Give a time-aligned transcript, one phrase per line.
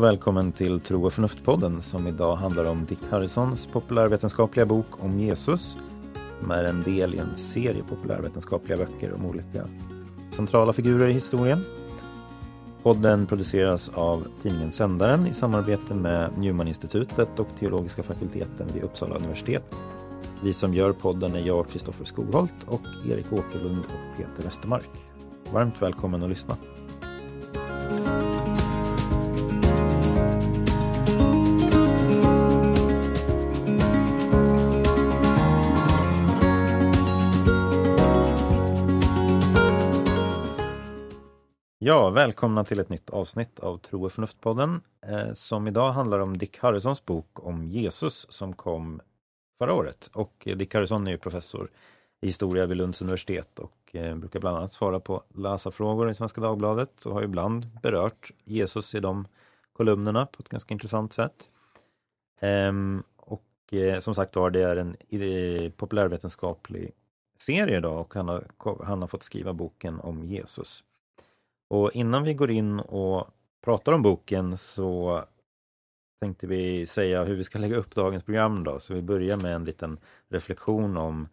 [0.00, 5.20] Och välkommen till Tro och förnuft-podden som idag handlar om Dick Harrisons populärvetenskapliga bok om
[5.20, 5.76] Jesus
[6.40, 9.68] som är en del i en serie populärvetenskapliga böcker om olika
[10.30, 11.64] centrala figurer i historien.
[12.82, 19.80] Podden produceras av tidningen Sändaren i samarbete med Newman-institutet och teologiska fakulteten vid Uppsala universitet.
[20.42, 24.90] Vi som gör podden är jag, Kristoffer Skogholt och Erik Åkerlund och Peter Westermark.
[25.52, 26.56] Varmt välkommen att lyssna.
[41.82, 46.38] Ja, välkomna till ett nytt avsnitt av Tro och förnuft-podden eh, som idag handlar om
[46.38, 49.00] Dick Harrisons bok om Jesus som kom
[49.58, 50.10] förra året.
[50.12, 51.70] Och eh, Dick Harrison är ju professor
[52.20, 56.40] i historia vid Lunds universitet och eh, brukar bland annat svara på läsarfrågor i Svenska
[56.40, 59.26] Dagbladet och har ibland berört Jesus i de
[59.72, 61.50] kolumnerna på ett ganska intressant sätt.
[62.40, 66.92] Ehm, och eh, som sagt var, det är en eh, populärvetenskaplig
[67.38, 68.44] serie idag och han har,
[68.84, 70.84] han har fått skriva boken om Jesus.
[71.70, 73.28] Och innan vi går in och
[73.64, 75.24] pratar om boken så
[76.20, 78.80] tänkte vi säga hur vi ska lägga upp dagens program då.
[78.80, 79.98] Så vi börjar med en liten
[80.28, 81.28] reflektion om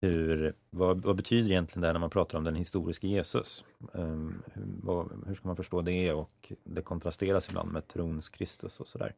[0.00, 3.64] hur, vad, vad betyder egentligen det här när man pratar om den historiska Jesus?
[3.92, 8.80] Um, hur, vad, hur, ska man förstå det och det kontrasteras ibland med trons Kristus
[8.80, 9.14] och sådär.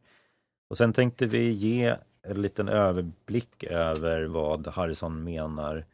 [0.71, 5.85] Och sen tänkte vi ge en liten överblick över vad Harrison menar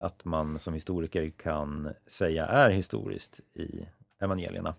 [0.00, 3.86] att man som historiker kan säga är historiskt i
[4.24, 4.74] evangelierna.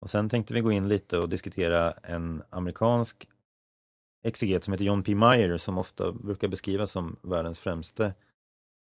[0.00, 3.28] Och sen tänkte vi gå in lite och diskutera en amerikansk
[4.24, 5.14] exeget som heter John P.
[5.14, 8.14] Meyer som ofta brukar beskrivas som världens främste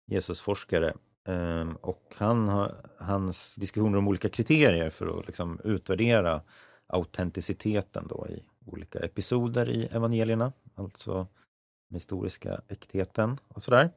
[0.08, 0.94] Jesusforskare.
[1.28, 6.42] Ehm, och han har, hans diskussioner om olika kriterier för att liksom utvärdera
[6.88, 11.28] autenticiteten då i olika episoder i evangelierna, alltså
[11.90, 13.90] den historiska äktheten och sådär.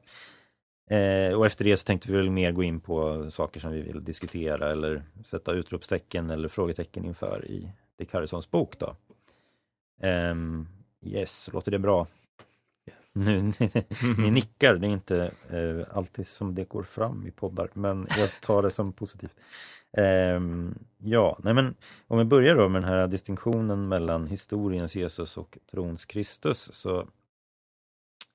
[0.88, 3.80] Eh, och efter det så tänkte vi väl mer gå in på saker som vi
[3.80, 8.78] vill diskutera eller sätta utropstecken eller frågetecken inför i Dick Harrisons bok.
[8.78, 8.96] Då.
[10.06, 10.34] Eh,
[11.02, 12.06] yes, låter det bra?
[13.12, 13.52] Nu, ni,
[14.18, 18.40] ni nickar, det är inte eh, alltid som det går fram i poddar, men jag
[18.40, 19.34] tar det som positivt.
[19.92, 20.40] Eh,
[20.98, 21.74] ja, nej men
[22.06, 27.08] om vi börjar då med den här distinktionen mellan historiens Jesus och trons Kristus så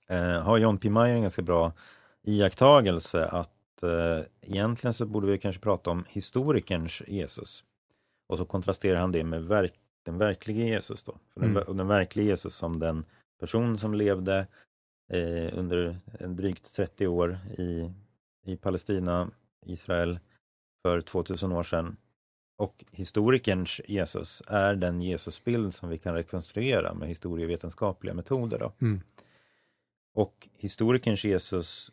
[0.08, 0.90] eh, har John P.
[0.90, 1.74] Meyer en ganska bra
[2.24, 7.64] iakttagelse att eh, egentligen så borde vi kanske prata om historikerns Jesus.
[8.28, 9.74] Och så kontrasterar han det med verk,
[10.06, 11.18] den verkliga Jesus då.
[11.34, 11.54] För mm.
[11.54, 13.06] den, den verkliga Jesus som den
[13.40, 14.48] person som levde
[15.10, 17.92] eh, under en drygt 30 år i,
[18.46, 19.30] i Palestina,
[19.66, 20.20] Israel,
[20.82, 21.98] för 2000 år sedan.
[22.58, 28.60] Och historikerns Jesus är den Jesusbild som vi kan rekonstruera med historievetenskapliga metoder.
[28.60, 28.72] Då.
[28.82, 29.02] Mm.
[30.14, 31.92] Och historikerns Jesus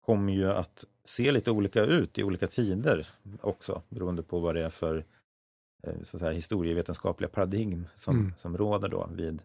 [0.00, 3.06] kommer ju att se lite olika ut i olika tider
[3.40, 5.04] också beroende på vad det är för
[5.82, 8.32] eh, så att säga, historievetenskapliga paradigm som, mm.
[8.38, 9.42] som råder då vid,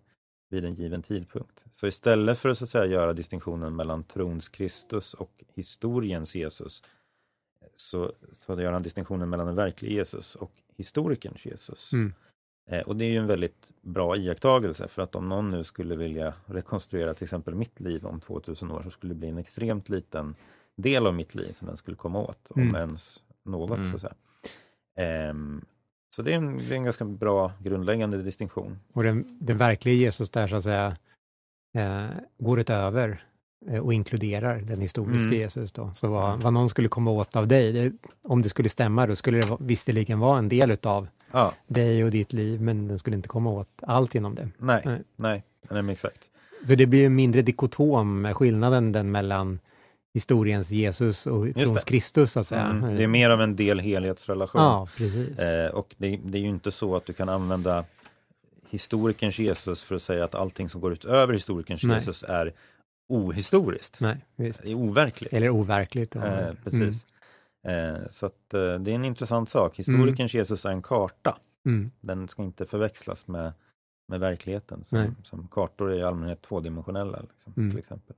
[0.49, 1.63] vid en given tidpunkt.
[1.71, 6.83] Så istället för att, så att säga, göra distinktionen mellan trons Kristus och historiens Jesus
[7.75, 8.13] så,
[8.45, 11.93] så gör han distinktionen mellan den verkliga Jesus och historikerns Jesus.
[11.93, 12.13] Mm.
[12.69, 15.95] Eh, och det är ju en väldigt bra iakttagelse för att om någon nu skulle
[15.95, 19.89] vilja rekonstruera till exempel mitt liv om 2000 år så skulle det bli en extremt
[19.89, 20.35] liten
[20.75, 22.69] del av mitt liv som den skulle komma åt, mm.
[22.69, 23.77] om ens något.
[23.77, 23.89] Mm.
[23.89, 25.29] Så, att säga.
[25.29, 25.65] Um,
[26.15, 28.79] så det är, en, det är, en, ganska bra grundläggande distinktion.
[28.93, 30.95] Och den, den verkliga Jesus där så att säga
[31.77, 32.07] eh,
[32.37, 33.25] går utöver
[33.81, 35.39] och inkluderar den historiska mm.
[35.39, 35.71] Jesus.
[35.71, 35.91] Då.
[35.93, 39.15] Så vad, vad någon skulle komma åt av dig, det, om det skulle stämma, då
[39.15, 41.53] skulle det visserligen vara en del utav ja.
[41.67, 44.49] dig och ditt liv, men den skulle inte komma åt allt inom det.
[44.57, 46.29] Nej, nej, nej, nej exakt.
[46.67, 49.59] Så det blir mindre dikotom, skillnaden den mellan
[50.13, 52.65] historiens Jesus och trons Kristus, så att säga.
[52.65, 54.61] Mm, det är mer av en del-helhetsrelation.
[54.61, 55.39] Ja, precis.
[55.39, 57.85] Eh, och det, det, är ju inte så att du kan använda
[58.69, 61.97] historikerns Jesus för att säga att allting som går utöver historikerns Nej.
[61.97, 62.53] Jesus är
[63.09, 64.01] ohistoriskt.
[64.01, 64.63] Nej, visst.
[64.63, 65.33] Det är overkligt.
[65.33, 66.15] Eller overkligt.
[66.15, 67.05] Eh, precis.
[67.63, 67.95] Mm.
[67.95, 69.79] Eh, så att, eh, det är en intressant sak.
[69.79, 70.41] Historikerns mm.
[70.41, 71.37] Jesus är en karta.
[71.65, 71.91] Mm.
[72.01, 73.53] Den ska inte förväxlas med,
[74.07, 74.83] med verkligheten.
[74.83, 77.19] Som, som kartor är i allmänhet tvådimensionella.
[77.19, 77.69] Liksom, mm.
[77.69, 78.15] till exempel.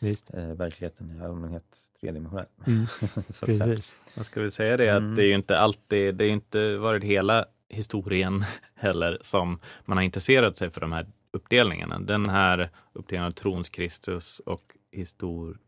[0.00, 0.34] Visst.
[0.34, 1.64] Eh, verkligheten är i allmänhet
[2.00, 2.46] tredimensionell.
[2.66, 2.86] Mm.
[3.44, 4.00] Precis.
[4.16, 5.14] Man ska väl säga det att mm.
[5.14, 8.44] det är ju inte alltid, det är inte varit hela historien
[8.74, 11.98] heller som man har intresserat sig för de här uppdelningarna.
[11.98, 14.62] Den här uppdelningen av trons Kristus och
[14.92, 15.58] histor...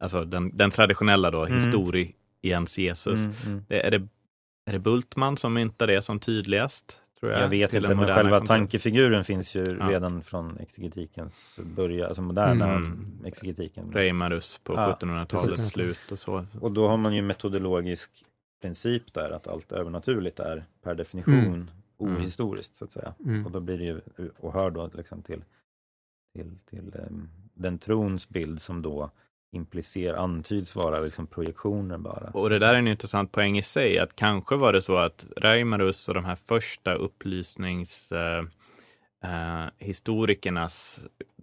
[0.00, 1.58] Alltså den, den traditionella då, mm.
[1.58, 3.20] historiens Jesus.
[3.20, 3.64] Mm, mm.
[3.68, 4.08] Det, är, det,
[4.66, 7.00] är det Bultman som myntar det som tydligast?
[7.20, 7.42] Tror jag.
[7.42, 9.88] Jag vet inte, den men själva kontext- tankefiguren finns ju Ja.
[9.90, 13.18] redan från exegetikens början, alltså moderna Mm.
[13.24, 13.92] exegetiken.
[13.92, 15.68] Reimarus på Ja, 1700-talets precis.
[15.68, 16.46] slut och så.
[16.60, 18.10] Och då har man ju metodologisk
[18.62, 21.70] princip där att allt övernaturligt är per definition
[22.00, 22.16] Mm.
[22.16, 23.14] ohistoriskt så att säga.
[23.24, 23.46] Mm.
[23.46, 24.00] Och då blir det ju,
[24.38, 25.44] och hör då liksom till,
[26.34, 29.10] till, till em, den trons bild som då
[29.52, 32.30] implicerar, antyds vara liksom projektioner bara.
[32.30, 35.26] Och det där är en intressant poäng i sig, att kanske var det så att
[35.36, 38.44] Reimarus och de här första upplysnings eh,
[39.24, 39.68] eh,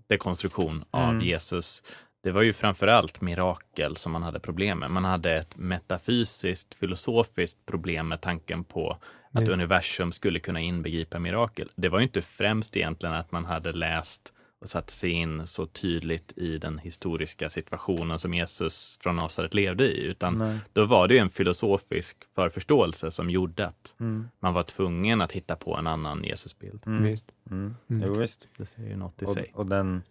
[0.08, 1.26] dekonstruktion av Mm.
[1.26, 1.84] Jesus,
[2.24, 4.92] det var ju framförallt mirakel som man hade problem med.
[4.92, 8.98] Man hade ett metafysiskt, filosofiskt problem med tanken på
[9.34, 9.54] att Just.
[9.54, 11.72] universum skulle kunna inbegripa mirakel.
[11.76, 15.66] Det var ju inte främst egentligen att man hade läst och satt sig in så
[15.66, 20.60] tydligt i den historiska situationen som Jesus från Nasaret levde i, utan Nej.
[20.74, 24.28] då var det ju en filosofisk förförståelse som gjorde att Mm.
[24.40, 26.84] man var tvungen att hitta på en annan Jesusbild.
[26.86, 27.04] Mm.
[27.04, 27.26] Visst.
[27.52, 27.76] Mm.
[27.90, 28.04] Mm.
[28.08, 28.48] Jo, visst.
[28.58, 29.52] Det säger ju något i Och, sig.
[29.56, 30.02] och den,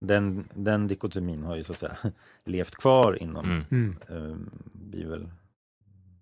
[0.00, 1.96] den, den dikotomin har ju så att säga
[2.44, 3.64] levt kvar inom Mm.
[3.70, 3.96] Mm.
[4.08, 5.28] um, bibel,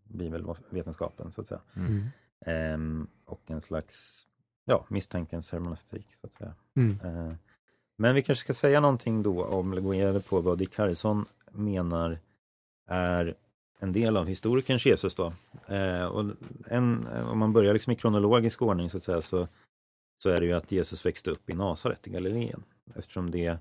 [0.05, 1.61] bibelvetenskapen så att säga.
[1.77, 2.05] Mm.
[2.47, 4.27] Ehm, och en slags
[4.65, 6.55] ja, misstänkens hermeneutik så att säga.
[6.77, 6.99] Mm.
[7.05, 7.35] Eh,
[7.99, 11.25] men vi kanske ska säga någonting då om, eller gå över på vad Dick Harrison
[11.51, 12.19] menar
[12.89, 13.35] är
[13.79, 15.33] en del av historikerns Jesus då.
[15.67, 16.25] Eh, och
[16.67, 19.49] en, om man börjar liksom i kronologisk ordning så att säga så,
[20.23, 22.63] så är det ju att Jesus växte upp i Nasaret i Galileen.
[22.95, 23.59] Eftersom det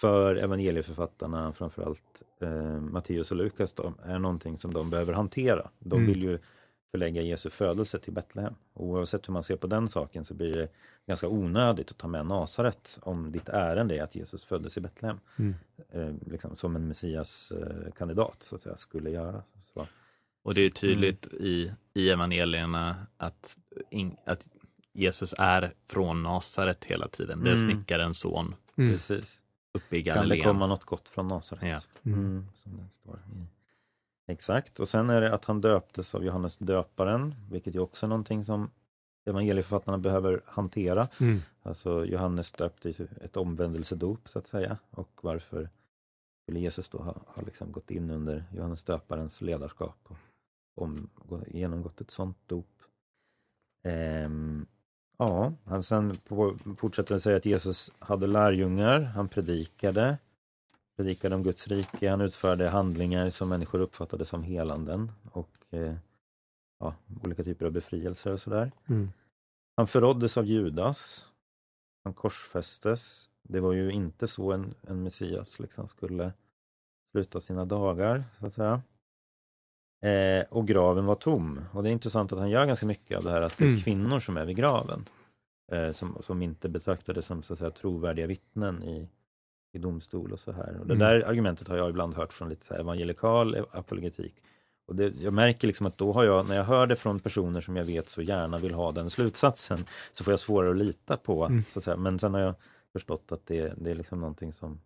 [0.00, 5.70] för evangelieförfattarna, framförallt eh, Matteus och Lukas då, är någonting som de behöver hantera.
[5.78, 6.06] De Mm.
[6.06, 6.38] vill ju
[6.92, 8.54] förlägga Jesu födelse till Betlehem.
[8.72, 10.68] Och oavsett hur man ser på den saken så blir det
[11.06, 15.20] ganska onödigt att ta med Nasaret om ditt ärende är att Jesus föddes i Betlehem.
[15.36, 15.54] Mm.
[15.90, 19.42] Eh, liksom, som en Messias eh, kandidat så att säga, skulle göra.
[19.74, 19.86] Så.
[20.42, 23.58] Och det är ju tydligt i, i evangelierna att,
[23.90, 24.48] in, att
[24.92, 27.44] Jesus är från Nasaret hela tiden.
[27.44, 27.70] Det är Mm.
[27.74, 28.92] snickarens son Mm.
[28.92, 29.42] Precis.
[29.72, 30.44] uppe i Kan det Galileen.
[30.44, 31.62] komma något gott från Nasaret?
[32.02, 32.10] Ja.
[32.10, 32.18] Mm.
[32.18, 33.18] Mm, som det står.
[34.26, 38.08] Exakt, och sen är det att han döptes av Johannes döparen, vilket ju också är
[38.08, 38.70] någonting som
[39.30, 41.08] evangelieförfattarna behöver hantera.
[41.20, 41.40] Mm.
[41.62, 42.90] Alltså Johannes döpte
[43.20, 44.78] ett omvändelsedop så att säga.
[44.90, 45.68] Och varför
[46.42, 50.16] skulle Jesus då ha, ha liksom gått in under Johannes döparens ledarskap och
[50.74, 52.82] om, gå- genomgått ett sånt dop.
[53.84, 54.66] Ehm,
[55.18, 60.18] ja, han sen på, fortsätter att säga att Jesus hade lärjungar, han predikade,
[61.02, 65.94] predikade om Guds rike, han utförde handlingar som människor uppfattade som helanden och eh,
[66.80, 68.72] ja, olika typer av befrielser och sådär.
[68.88, 69.10] Mm.
[69.76, 71.26] Han förråddes av Judas.
[72.04, 73.30] Han korsfästes.
[73.42, 76.32] Det var ju inte så en, en Messias liksom skulle
[77.12, 78.82] sluta sina dagar, så att säga.
[80.02, 81.60] Eh, och graven var tom.
[81.72, 83.68] Och det är intressant att han gör ganska mycket av det här att det är
[83.68, 83.80] Mm.
[83.80, 85.04] kvinnor som är vid graven.
[85.72, 89.08] Eh, som, som inte betraktades som så att säga, trovärdiga vittnen i,
[89.72, 90.78] i domstol och så här.
[90.80, 90.98] Och det Mm.
[90.98, 94.34] där argumentet har jag ibland hört från lite så evangelikal apologetik.
[94.86, 97.60] Och det, jag märker liksom att då har jag, när jag hör det från personer
[97.60, 99.78] som jag vet så gärna vill ha den slutsatsen,
[100.12, 101.44] så får jag svårare att lita på.
[101.44, 101.62] Mm.
[101.62, 101.96] Så att säga.
[101.96, 102.54] Men sen har jag
[102.92, 104.80] förstått att det, det är liksom någonting som,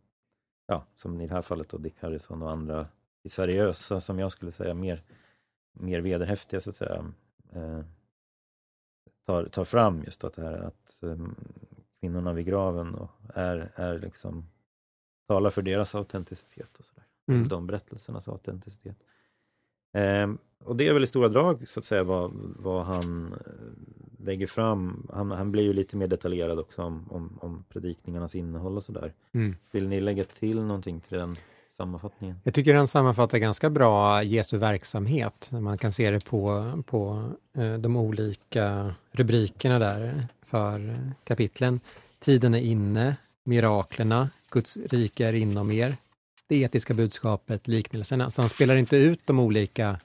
[0.67, 2.87] ja, som i det här fallet då Dick Harrison och andra
[3.25, 5.03] är seriösa, som jag skulle säga, mer,
[5.73, 7.13] mer vederhäftiga så att säga,
[7.53, 7.81] eh,
[9.27, 11.17] tar, tar fram just att det här att eh,
[12.01, 14.47] kvinnorna vid graven och är, är liksom,
[15.27, 17.05] talar för deras autenticitet och sådär.
[17.29, 17.49] Mm.
[17.49, 18.97] De berättelsernas autenticitet.
[19.93, 24.25] Ehm, och det är väl i stora drag så att säga vad, vad han eh,
[24.25, 25.07] lägger fram.
[25.13, 29.13] Han, han blir ju lite mer detaljerad också om, om, om predikningarnas innehåll och sådär.
[29.33, 29.57] Mm.
[29.71, 31.37] Vill ni lägga till någonting till den
[31.77, 32.37] sammanfattningen?
[32.45, 35.49] Jag tycker den sammanfattar ganska bra Jesu verksamhet.
[35.53, 41.81] Man kan se det på, på eh, de olika rubrikerna där för kapitlen.
[42.19, 43.17] Tiden är inne,
[43.47, 45.97] miraklerna, Guds rike är inom er,
[46.49, 48.31] det etiska budskapet, liknelserna.
[48.31, 50.01] Så han spelar inte ut de olika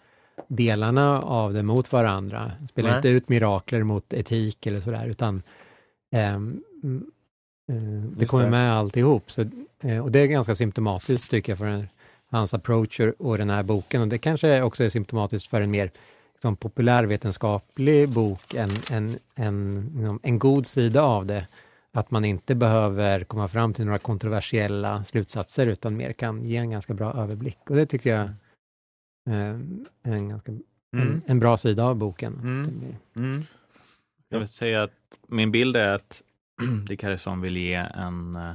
[0.47, 2.51] delarna av det mot varandra.
[2.57, 2.97] Han spelar Nej.
[2.97, 5.43] inte ut mirakler mot etik eller sådär, utan
[6.15, 7.03] ehm, mm,
[7.69, 8.49] eh, det Just kommer det.
[8.49, 9.31] med alltihop.
[9.31, 9.45] Så,
[9.83, 11.87] eh, och det är ganska symptomatiskt tycker jag för en,
[12.31, 14.01] hans approach och- den här boken.
[14.01, 15.91] Och det kanske också är symptomatiskt för en mer
[16.33, 21.47] liksom, populärvetenskaplig bok, en, en, en, en god sida av det.
[21.93, 26.69] Att man inte behöver komma fram till några kontroversiella slutsatser utan mer kan ge en
[26.71, 27.57] ganska bra överblick.
[27.69, 28.23] Och det tycker jag
[29.29, 29.55] eh,
[30.03, 30.51] är en, ganska,
[30.97, 32.33] en, en bra sida av boken.
[32.33, 32.95] Mm.
[33.15, 33.43] Mm.
[34.29, 34.91] Jag vill säga att
[35.27, 36.21] min bild är att
[36.87, 38.51] Dick Harrison vill ge en eh,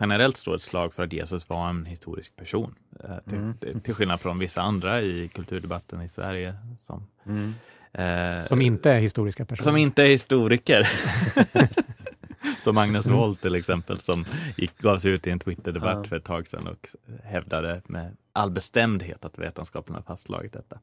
[0.00, 2.74] generellt slå ett slag för att Jesus var en historisk person.
[3.04, 3.80] Eh, Till, Mm.
[3.80, 6.54] till skillnad från vissa andra i kulturdebatten i Sverige
[6.86, 7.54] som Mm.
[7.92, 9.64] Eh, Som inte är historiska personer.
[9.64, 10.88] som inte är historiker.
[12.62, 14.24] som Magnus Wold till exempel som
[14.56, 16.04] gick, gav sig ut i en Twitter-debatt Ja.
[16.04, 16.88] för ett tag sedan och
[17.24, 20.78] hävdade med all bestämdhet att vetenskapen har fastslagit detta.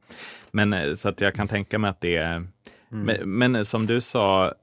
[0.52, 2.48] Men eh, så att jag kan tänka mig att det är,
[2.92, 3.06] Mm.
[3.06, 4.54] men, men som du sa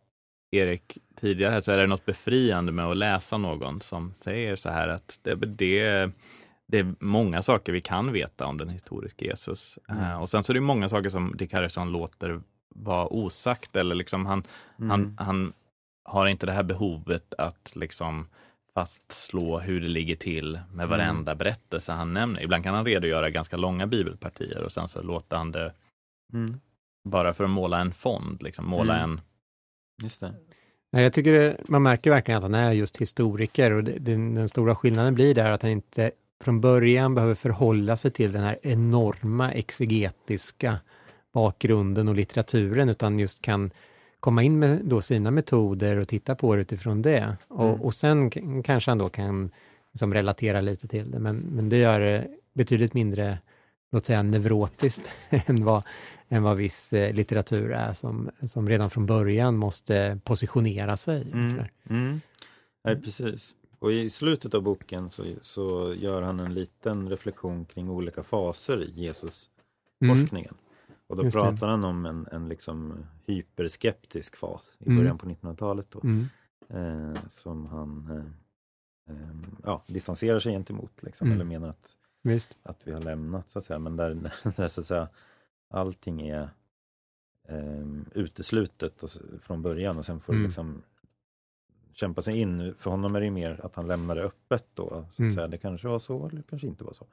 [0.51, 4.89] Erik tidigare så är det något befriande med att läsa någon som säger så här
[4.89, 6.11] att det, det,
[6.69, 9.79] det är många saker vi kan veta om den historiska Jesus.
[9.89, 10.03] Mm.
[10.05, 12.41] Eh, och sen så är det många saker som Dick Harrison låter
[12.75, 14.45] vara osagt eller liksom han,
[14.79, 14.91] Mm.
[14.91, 15.53] han, han
[16.05, 18.29] har inte det här behovet att liksom
[18.75, 22.43] fastslå hur det ligger till med varenda berättelse han nämner.
[22.43, 25.73] Ibland kan han redogöra ganska långa bibelpartier och sen så låter han det
[26.35, 26.61] Mm.
[27.05, 29.11] bara för att måla en fond, liksom måla Mm.
[29.11, 29.21] en
[30.03, 30.35] Just det.
[30.93, 34.35] Nej, Jag tycker det, man märker verkligen att han är just historiker och det, den,
[34.35, 36.11] den stora skillnaden blir där att han inte
[36.45, 40.79] från början behöver förhålla sig till den här enorma exegetiska
[41.35, 43.71] bakgrunden och litteraturen utan just kan
[44.23, 47.37] komma in med då sina metoder och titta på det utifrån det.
[47.49, 47.81] Och, Mm.
[47.81, 48.31] och sen
[48.63, 49.51] kanske han då kan
[49.93, 53.39] liksom relatera lite till det, men, men det gör det betydligt mindre,
[53.93, 55.83] låt säga neurotiskt än vad,
[56.29, 61.23] än vad viss eh, litteratur är som, som redan från början måste positionera sig.
[61.33, 61.65] Mm.
[61.91, 62.21] Mm.
[62.85, 63.55] Nej, precis.
[63.79, 68.83] Och i slutet av boken så, så gör han en liten reflektion kring olika faser
[68.83, 70.55] i Jesus-forskningen.
[71.13, 71.41] Och då Just det.
[71.41, 74.99] pratar han om en, en liksom hyperskeptisk fas i Mm.
[74.99, 76.27] början på 1900-talet då, Mm.
[76.69, 81.35] eh, som han eh, eh, ja, distanserar sig gentemot, liksom, Mm.
[81.37, 82.57] eller menar att, Visst.
[82.63, 83.79] att vi har lämnat, så att säga.
[83.79, 84.15] men där,
[84.57, 85.09] där så att säga,
[85.71, 86.49] allting är
[87.49, 89.11] eh, uteslutet och,
[89.43, 90.45] från början och sen får Mm.
[90.47, 90.83] liksom
[91.95, 92.75] kämpa sig in.
[92.81, 95.05] För honom är det ju mer att han lämnar det öppet då.
[95.17, 95.51] Så Mm.
[95.51, 97.07] Det kanske var så eller kanske inte var så.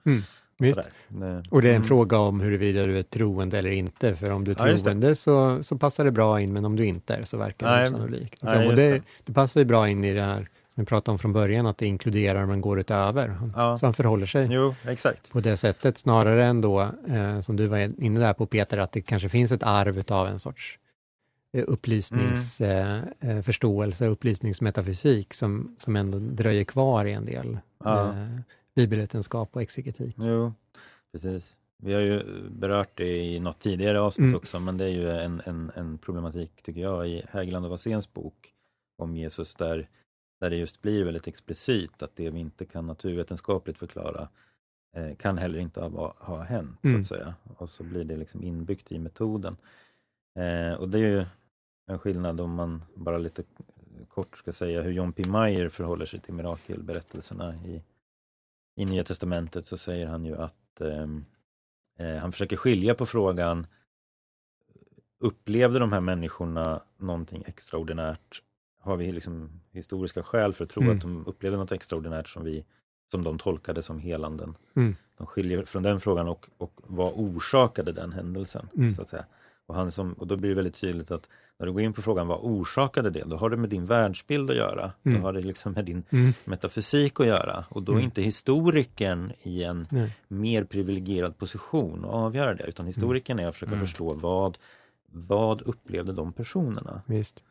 [0.57, 0.75] Visst.
[0.75, 0.91] Sådär.
[1.07, 1.88] Det- Och det är en mm.
[1.88, 4.15] fråga om huruvida du är troende eller inte.
[4.15, 6.86] För om du är Ja, troende så, så passar det bra in, men om du
[6.86, 8.41] inte är så verkar det osannolikt.
[8.43, 9.01] nej, och just det, det.
[9.25, 11.86] det passar ju bra in i det här vi pratade om från början, att det
[11.86, 13.38] inkluderar men går utöver.
[13.55, 13.77] Ja.
[13.77, 15.31] Så han förhåller sig Jo, exakt.
[15.31, 18.91] på det sättet, snarare än då, eh, som du var inne där på Peter, att
[18.91, 20.88] det kanske finns ett arv av en sorts eh,
[21.58, 28.10] upplysningsförståelse, eh, förståelse, upplysningsmetafysik som, som ändå dröjer kvar i en del Ja.
[28.10, 28.27] eh,
[28.75, 30.15] bibelvetenskap och exegetik.
[30.20, 30.53] Jo,
[31.12, 31.56] precis.
[31.84, 34.36] Vi har ju berört det i något tidigare avsnitt Mm.
[34.36, 38.13] också, men det är ju en, en, en problematik, tycker jag, i Hägerland och Waséns
[38.13, 38.53] bok
[38.98, 39.89] om Jesus, där,
[40.41, 44.29] där det just blir väldigt explicit att det vi inte kan naturvetenskapligt förklara
[44.96, 47.00] eh, kan heller inte ha, ha hänt, så Mm.
[47.01, 47.34] att säga.
[47.58, 49.58] Och så blir det liksom inbyggt i metoden.
[50.36, 51.25] Eh, och det är ju
[51.88, 53.43] en skillnad om man bara lite
[54.09, 55.24] kort ska säga hur John P.
[55.29, 57.83] Meyer förhåller sig till mirakelberättelserna i,
[58.75, 61.25] i Nya Testamentet så säger han ju att ehm,
[61.98, 63.67] eh, han försöker skilja på frågan
[65.21, 68.43] Upplevde de här människorna någonting extraordinärt?
[68.79, 70.95] Har vi liksom historiska skäl för att tro Mm.
[70.95, 72.65] att de upplevde något extraordinärt som, vi,
[73.12, 74.57] som de tolkade som helanden?
[74.75, 74.95] Mm.
[75.17, 78.69] De skiljer från den frågan och, och vad orsakade den händelsen?
[78.77, 78.91] Mm.
[78.91, 79.25] Så att säga.
[79.70, 82.02] Och, han som, och då blir det väldigt tydligt att när du går in på
[82.02, 83.24] frågan vad orsakade det?
[83.26, 84.92] Då har det med din världsbild att göra.
[85.04, 85.18] Mm.
[85.22, 86.34] Då har det liksom med din Mm.
[86.46, 87.66] metafysik att göra.
[87.70, 88.06] Och då är Mm.
[88.06, 90.18] inte historikern i en Nej.
[90.28, 92.64] mer privilegierad position att avgöra det.
[92.64, 93.86] Utan historikern är att försöka Mm.
[93.86, 94.58] förstå vad,
[95.12, 97.02] vad upplevde de personerna?
[97.06, 97.44] Visst.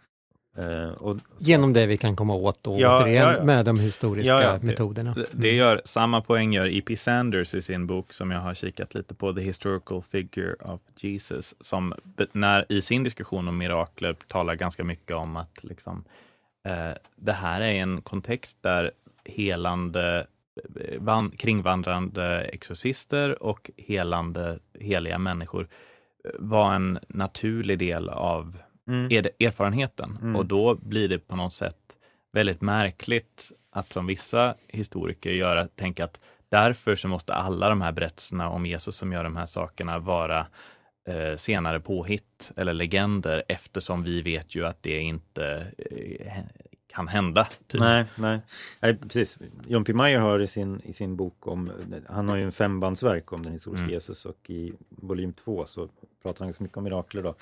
[0.56, 3.44] Eh, och, Genom det vi kan komma åt då, Ja, återigen, ja, ja.
[3.44, 5.14] med de historiska Ja, ja, det- metoderna.
[5.14, 6.96] Det, det gör, samma poäng gör E.P.
[6.96, 11.54] Sanders i sin bok som jag har kikat lite på, The Historical Figure of Jesus,
[11.60, 11.94] som
[12.32, 16.04] när, i sin diskussion om mirakler talar ganska mycket om att liksom,
[16.66, 18.90] eh, det här är en kontext där
[19.24, 20.26] helande
[20.98, 25.68] van, kringvandrande exorcister och helande heliga människor
[26.24, 29.12] eh, var en naturlig del av Mm.
[29.12, 30.18] er, erfarenheten.
[30.22, 30.36] Mm.
[30.36, 31.76] Och då blir det på något sätt
[32.32, 37.92] väldigt märkligt att som vissa historiker göra, tänka att därför så måste alla de här
[37.92, 40.46] berättelserna om Jesus som gör de här sakerna vara
[41.08, 46.44] eh, senare påhitt eller legender eftersom vi vet ju att det inte eh,
[46.86, 47.48] kan hända.
[47.66, 47.80] Typ.
[47.80, 48.40] Nej, nej,
[48.80, 49.38] nej, precis.
[49.66, 49.92] John P.
[49.94, 51.72] Meyer har i sin, i sin bok om,
[52.08, 53.94] han har ju en fembandsverk om den historiska Mm.
[53.94, 55.88] Jesus och i volym två så
[56.22, 57.34] pratar han ganska mycket om mirakler då.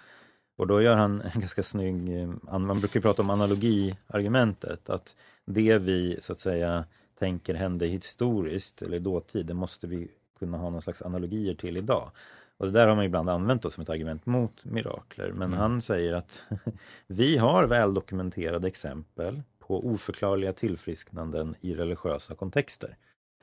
[0.56, 5.16] Och då gör han en ganska snygg, eh, an- man brukar prata om analogiargumentet, att
[5.44, 6.84] det vi så att säga
[7.18, 10.08] tänker hände historiskt eller dåtid, det måste vi
[10.38, 12.10] kunna ha någon slags analogier till idag.
[12.58, 15.28] Och det där har man ibland använt då som ett argument mot mirakler.
[15.32, 15.58] Men Mm.
[15.58, 16.44] han säger att
[17.06, 22.96] vi har väldokumenterade exempel på oförklarliga tillfrisknanden i religiösa kontexter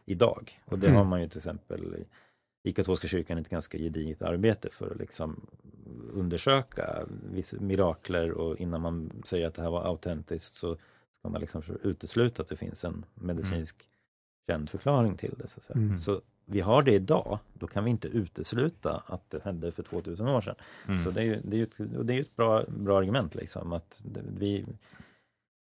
[0.06, 0.60] idag.
[0.66, 0.98] Och det Mm.
[0.98, 1.96] har man ju till exempel
[2.64, 5.48] i, katolska kyrkan ett ganska gediget arbete för att liksom
[6.14, 10.78] undersöka vissa mirakler och innan man säger att det här var autentiskt så
[11.20, 13.88] ska man liksom utesluta att det finns en medicinsk mm.
[14.48, 15.48] känd förklaring till det.
[15.48, 16.00] Så, mm.
[16.00, 20.28] så vi har det idag, då kan vi inte utesluta att det hände för 2000
[20.28, 20.56] år sedan.
[20.88, 21.00] Mm.
[21.00, 21.76] Så det är ju, det är ett,
[22.08, 24.02] det är ett bra, bra argument liksom att
[24.38, 24.66] vi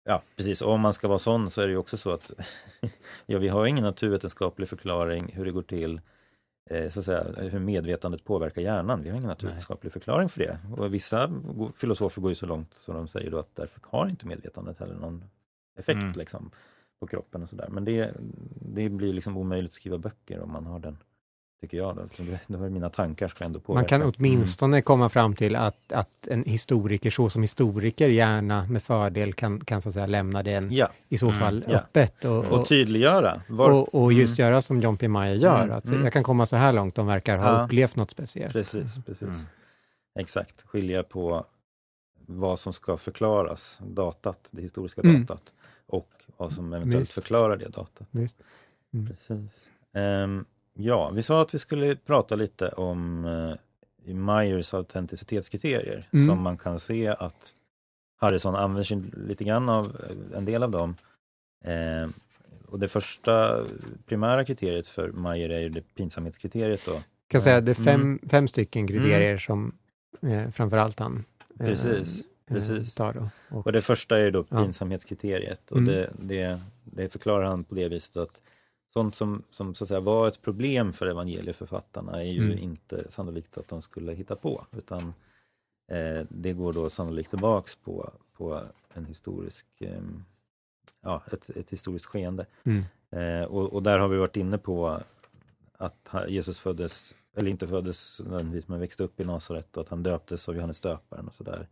[0.05, 2.33] Ja precis, och om man ska vara sån så är det ju också så att
[3.27, 6.01] ja, vi har ingen naturvetenskaplig förklaring hur det går till
[6.91, 9.03] så att säga, hur medvetandet påverkar hjärnan.
[9.03, 9.93] Vi har ingen naturvetenskaplig Nej.
[9.93, 10.59] förklaring för det.
[10.77, 11.31] Och vissa
[11.77, 14.95] filosofer går ju så långt som de säger då att därför har inte medvetandet heller
[14.95, 15.25] någon
[15.79, 16.13] effekt mm.
[16.13, 16.51] liksom,
[17.01, 17.69] på kroppen och sådär.
[17.69, 18.15] Men det,
[18.61, 20.99] det blir liksom omöjligt att skriva böcker om man har den
[21.61, 21.97] tycker jag.
[21.97, 22.03] Då.
[22.47, 23.99] Då är mina tankar ska ändå påverka.
[23.99, 24.83] Man kan åtminstone mm.
[24.83, 29.83] komma fram till att, att en historiker, så som historiker gärna med fördel kan, kan
[29.83, 30.89] så att säga lämna den ja.
[31.09, 31.77] i så fall mm.
[31.77, 32.25] öppet.
[32.25, 33.43] Och, och, och tydliggöra.
[33.49, 33.71] Var...
[33.71, 34.51] Och, och, just mm.
[34.51, 35.09] göra som John P.
[35.09, 35.77] Meyer gör, mm.
[35.77, 36.05] att mm.
[36.05, 37.65] jag kan komma så här långt, de verkar ha ja.
[37.65, 38.53] upplevt något speciellt.
[38.53, 39.23] Precis, precis.
[39.23, 39.41] Mm.
[40.19, 41.45] Exakt, skilja på
[42.27, 45.53] vad som ska förklaras, datat, det historiska datat,
[45.87, 47.13] och vad som eventuellt Visst.
[47.13, 48.09] förklarar det datat.
[48.13, 49.51] Precis.
[49.93, 56.27] Um, Ja, vi sa att vi skulle prata lite om eh, Myers autenticitetskriterier mm.
[56.29, 57.55] som man kan se att
[58.17, 60.97] Harrison använder sig lite grann av eh, en del av dem.
[61.65, 62.09] Eh,
[62.67, 63.65] och det första
[64.07, 66.87] primära kriteriet för Meyer är det pinsamhetskriteriet.
[66.87, 66.93] Då.
[66.93, 68.19] Jag kan säga att det är fem, mm.
[68.29, 69.39] fem stycken kriterier mm.
[69.39, 69.73] som
[70.23, 71.25] eh, framförallt han
[71.61, 72.95] eh, precis, eh, precis.
[72.95, 73.13] tar.
[73.13, 73.29] Då.
[73.57, 75.95] Och, och, det första är då pinsamhetskriteriet och mm.
[75.95, 78.41] det, det, det förklarar han på det viset att
[78.93, 82.59] sånt som, som så att säga, var ett problem för evangelieförfattarna är ju mm.
[82.59, 85.15] inte sannolikt att de skulle hitta på utan
[85.93, 88.63] eh, det går då sannolikt tillbaks på, på
[88.95, 90.03] en historisk, eh,
[91.01, 92.47] ja, ett, ett historiskt skeende.
[92.65, 92.85] Mm.
[93.11, 95.01] Eh, och, och, där har vi varit inne på
[95.73, 100.03] att Jesus föddes, eller inte föddes nödvändigtvis, men växte upp i Nasaret och att han
[100.03, 101.69] döptes av Johannes döparen och sådär.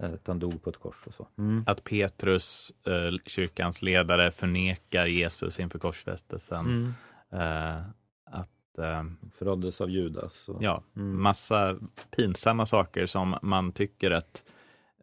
[0.00, 1.28] Att han dog på ett kors och så.
[1.38, 1.64] Mm.
[1.66, 6.66] Att Petrus, eh, kyrkans ledare, förnekar Jesus inför korsfästelsen.
[6.66, 6.94] Mm.
[7.30, 7.82] Eh,
[8.24, 9.04] att eh,
[9.38, 10.48] Förråddes av Judas.
[10.48, 11.22] Och, ja, mm.
[11.22, 11.76] massa
[12.16, 14.44] pinsamma saker som man tycker att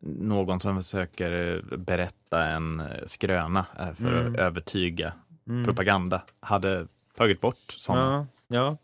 [0.01, 4.35] någon som försöker berätta en skröna eh, för att mm.
[4.35, 5.13] övertyga
[5.47, 5.65] mm.
[5.65, 8.77] propaganda hade tagit bort som ja, ja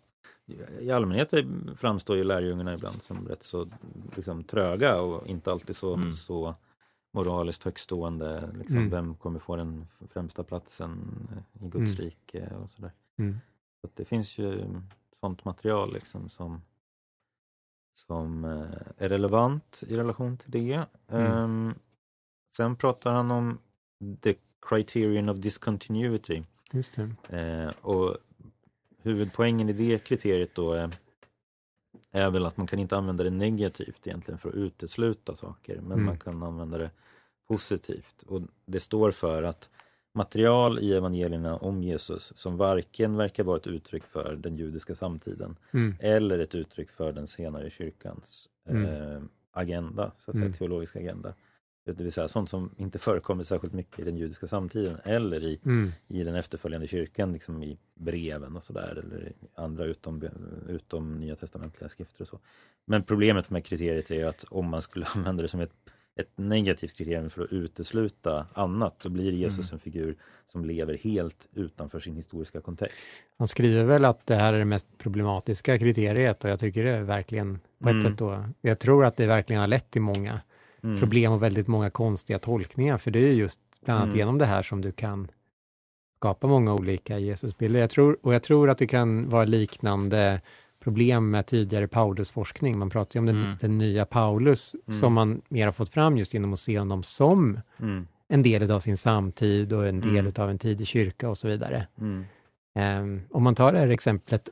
[0.79, 1.34] i allmänhet
[1.77, 3.69] framstår ju lärjungarna ibland som rätt så
[4.15, 6.13] liksom, tröga och inte alltid så, mm.
[6.13, 6.56] så
[7.13, 8.49] moraliskt högstående.
[8.58, 8.89] Liksom, mm.
[8.89, 11.27] Vem kommer få den främsta platsen
[11.62, 12.06] i Guds mm.
[12.06, 12.91] rike och sådär.
[13.17, 13.39] Mm.
[13.82, 14.65] Så det finns ju
[15.19, 16.62] sånt material liksom som,
[17.93, 20.86] som eh, är relevant i relation till det.
[21.08, 21.75] Um,
[22.56, 23.58] sen pratar han om
[24.21, 24.36] the
[24.69, 26.43] criterion of discontinuity.
[27.29, 28.17] Eh, och
[29.04, 30.89] huvudpoängen i det kriteriet då är,
[32.12, 35.92] är väl att man kan inte använda det negativt egentligen för att utesluta saker, men
[35.92, 36.06] mm.
[36.06, 36.92] man kan använda det
[37.48, 38.24] positivt.
[38.28, 39.70] Och Det står för att
[40.13, 45.56] material i evangelierna om Jesus som varken verkar vara ett uttryck för den judiska samtiden
[45.74, 45.96] mm.
[46.00, 48.86] eller ett uttryck för den senare kyrkans mm.
[48.86, 50.58] eh, agenda, så att säga, mm.
[50.58, 51.34] teologiska agenda,
[51.86, 55.60] det vill säga sånt som inte förekommer särskilt mycket i den judiska samtiden eller i,
[55.65, 55.91] mm.
[56.08, 60.24] i den efterföljande kyrkan, liksom i breven och sådär, eller i andra utom,
[60.69, 62.39] utom nya testamentliga skrifter och så.
[62.86, 65.74] Men problemet med kriteriet är ju att om man skulle använda det som ett,
[66.15, 69.74] ett negativt kriterium för att utesluta annat, då blir Jesus mm.
[69.74, 70.17] en figur
[70.52, 73.10] som lever helt utanför sin historiska kontext.
[73.38, 76.91] Han skriver väl att det här är det mest problematiska kriteriet och jag tycker det
[76.91, 78.04] är verkligen på ett mm.
[78.04, 80.41] sätt då, jag tror att det verkligen har lett till många
[80.84, 81.00] mm.
[81.00, 82.98] problem och väldigt många konstiga tolkningar.
[82.98, 84.17] För det är just bland annat mm.
[84.17, 85.28] genom det här som du kan
[86.17, 87.80] skapa många olika Jesusbilder.
[87.80, 90.41] Jag tror, och jag tror att det kan vara liknande
[90.84, 92.78] problem med tidigare Paulusforskning.
[92.78, 93.58] Man pratar ju om den, mm.
[93.62, 95.00] den nya Paulus mm.
[95.00, 98.08] som man mer har fått fram just genom att se honom som mm.
[98.28, 100.34] en del av sin samtid och en del mm.
[100.38, 101.88] av en tidig kyrka och så vidare.
[102.76, 104.50] Um, om man tar det här exemplet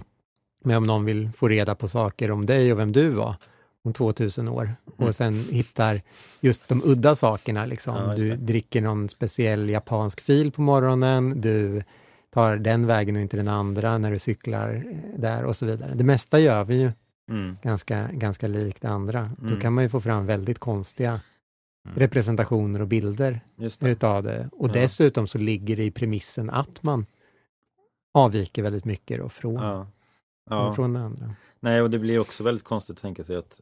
[0.64, 3.36] med om någon vill få reda på saker om dig och vem du var,
[3.84, 5.12] om 2000 år och mm.
[5.12, 6.00] sen hittar
[6.40, 7.66] just de udda sakerna.
[7.66, 7.96] Liksom.
[7.96, 11.82] Ja, du dricker någon speciell japansk fil på morgonen, du
[12.34, 15.94] tar den vägen och inte den andra när du cyklar eh, där och så vidare.
[15.94, 16.92] Det mesta gör vi ju
[17.30, 17.56] mm.
[17.62, 19.20] ganska, ganska likt andra.
[19.20, 19.54] Mm.
[19.54, 21.20] Då kan man ju få fram väldigt konstiga
[21.86, 21.98] mm.
[21.98, 23.88] representationer och bilder det.
[23.88, 24.48] utav det.
[24.52, 24.72] Och ja.
[24.72, 27.06] dessutom så ligger det i premissen att man
[28.14, 29.86] avviker väldigt mycket då från, ja.
[30.50, 30.72] Ja.
[30.72, 31.34] från det andra.
[31.60, 33.60] Nej, och det blir också väldigt konstigt att tänka sig att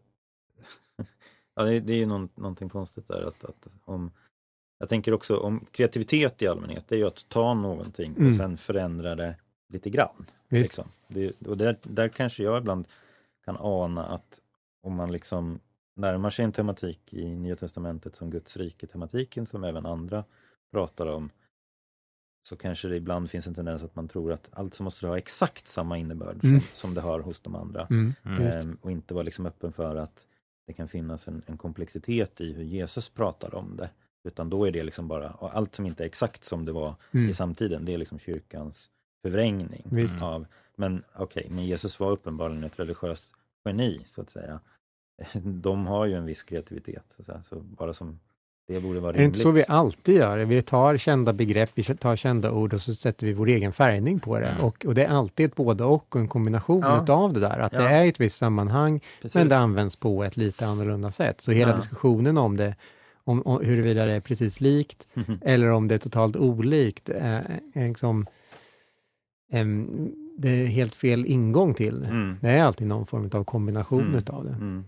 [1.55, 3.23] Ja, det, det är ju någon, någonting konstigt där.
[3.23, 4.11] Att, att om,
[4.79, 8.29] jag tänker också om kreativitet i allmänhet, det är ju att ta någonting mm.
[8.29, 9.37] och sen förändra det
[9.69, 10.27] lite grann.
[10.49, 10.89] Liksom.
[11.09, 12.89] Det, och där, där kanske jag ibland
[13.45, 14.41] kan ana att
[14.83, 15.61] om man liksom
[15.97, 20.25] närmar sig en tematik i Nya Testamentet som Guds rike-tematiken som även andra
[20.73, 21.31] pratar om
[22.49, 25.19] så kanske det ibland finns en tendens att man tror att allt som måste ha
[25.19, 26.61] exakt samma innebörd Mm.
[26.61, 27.87] som, som det har hos de andra.
[27.91, 28.15] Mm.
[28.25, 28.43] Mm.
[28.43, 30.27] Ehm, och inte vara liksom öppen för att
[30.67, 33.91] det kan finnas en, en komplexitet i hur Jesus pratar om det.
[34.25, 36.95] Utan då är det liksom bara, och allt som inte är exakt som det var
[37.13, 37.31] Mm.
[37.31, 38.91] i samtiden, det är liksom kyrkans
[39.23, 40.23] förvrängning Visst.
[40.23, 40.47] av,
[40.77, 43.31] men okej, men Jesus var uppenbarligen ett religiöst
[43.65, 44.61] geni, så att säga.
[45.45, 48.21] De har ju en viss kreativitet, så, att säga, så bara som
[48.73, 49.43] det borde vara Är det inte rimligt.
[49.43, 50.39] så vi alltid gör?
[50.39, 54.21] Vi tar kända begrepp, vi tar kända ord och så sätter vi vår egen färgning
[54.21, 54.47] på det.
[54.49, 54.65] Mm.
[54.65, 57.03] Och, och det är alltid ett både och och en kombination Ja.
[57.03, 57.59] utav det där.
[57.59, 57.89] Att det Ja.
[57.89, 59.35] är i ett visst sammanhang, Precis.
[59.35, 61.41] men det används på ett lite annorlunda sätt.
[61.41, 61.77] Så hela Ja.
[61.77, 62.75] diskussionen om det,
[63.25, 65.07] om, om huruvida det är precis likt
[65.43, 68.27] eller om det är totalt olikt, är, är liksom,
[69.53, 72.07] em, det är helt fel ingång till det.
[72.07, 72.37] Mm.
[72.41, 74.15] Det är alltid någon form av kombination Mm.
[74.15, 74.51] utav det.
[74.51, 74.85] Mm.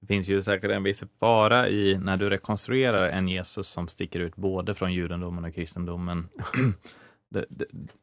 [0.00, 4.20] Det finns ju säkert en viss fara i när du rekonstruerar en Jesus som sticker
[4.20, 6.28] ut både från judendomen och kristendomen.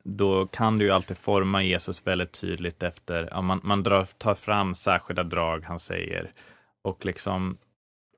[0.03, 4.35] Då kan du ju alltid forma Jesus väldigt tydligt efter, ja, man, man drar, tar
[4.35, 6.31] fram särskilda drag han säger
[6.83, 7.57] och liksom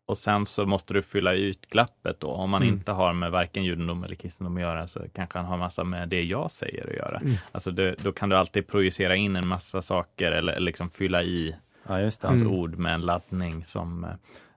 [0.08, 2.28] och sen så måste du fylla ut glappet då.
[2.28, 2.74] Om man Mm.
[2.74, 6.10] inte har med varken judendom eller kristendom att göra så kanske han har massa med
[6.10, 7.18] det jag säger att göra.
[7.18, 7.34] Mm.
[7.52, 11.56] Alltså det, då kan du alltid projicera in en massa saker eller liksom fylla i
[11.90, 12.28] Ja, just det.
[12.28, 12.54] hans Mm.
[12.54, 14.10] ord med en laddning som, eh,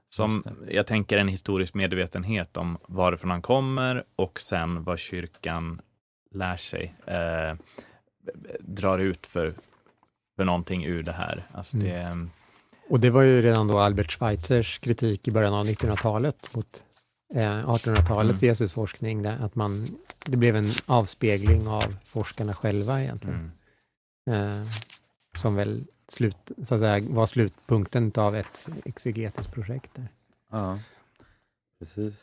[0.08, 5.80] som jag tänker en historisk medvetenhet om varifrån han kommer och sen vad kyrkan
[6.34, 7.56] lär sig, eh,
[8.60, 9.54] drar ut för,
[10.36, 11.42] för någonting ur det här.
[11.52, 11.88] Alltså Mm.
[11.88, 12.28] det,
[12.90, 16.82] Och det var ju redan då Albert Schweitzers kritik i början av 1900-talet mot
[17.34, 18.48] eh, 1800-talets Mm.
[18.50, 19.88] Jesusforskning, där att man,
[20.26, 23.50] det blev en avspegling av forskarna själva egentligen,
[24.30, 24.68] mm, eh,
[25.36, 29.90] som väl slut, så att säga, var slutpunkten av ett exegetiskt projekt.
[29.94, 30.08] Där.
[30.50, 30.78] Ja,
[31.78, 32.14] precis.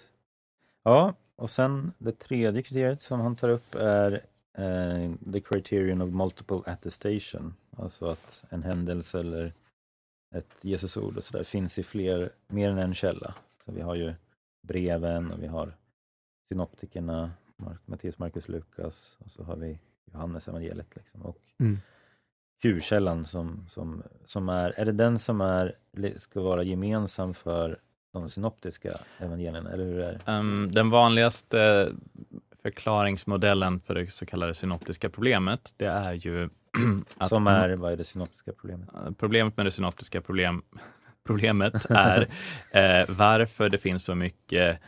[0.83, 4.11] Ja, och sen det tredje kriteriet som han tar upp är
[4.57, 7.53] eh, the criterion of multiple attestation.
[7.77, 9.53] Alltså att en händelse eller
[10.35, 13.33] ett Jesusord och sådär finns i fler, mer än en källa.
[13.65, 14.13] Så vi har ju
[14.67, 15.73] breven och vi har
[16.51, 19.79] synoptikerna, Mark, Matteus, Markus, Lukas och så har vi
[20.13, 21.21] Johannes evangeliet liksom.
[21.21, 21.77] Och Mm.
[22.61, 25.75] Q-källan som, som, som är, är det den som är,
[26.17, 27.77] ska vara gemensam för
[28.13, 30.31] de synoptiska evangelierna, eller hur är det?
[30.31, 31.89] Ehm, den vanligaste
[32.61, 36.49] förklaringsmodellen för det så kallade synoptiska problemet, det är ju
[37.17, 38.89] att Som är, vad är det synoptiska problemet?
[38.93, 40.61] Eh, Problemet med det synoptiska problem,
[41.27, 42.27] problemet är
[42.71, 44.79] eh, varför det finns så mycket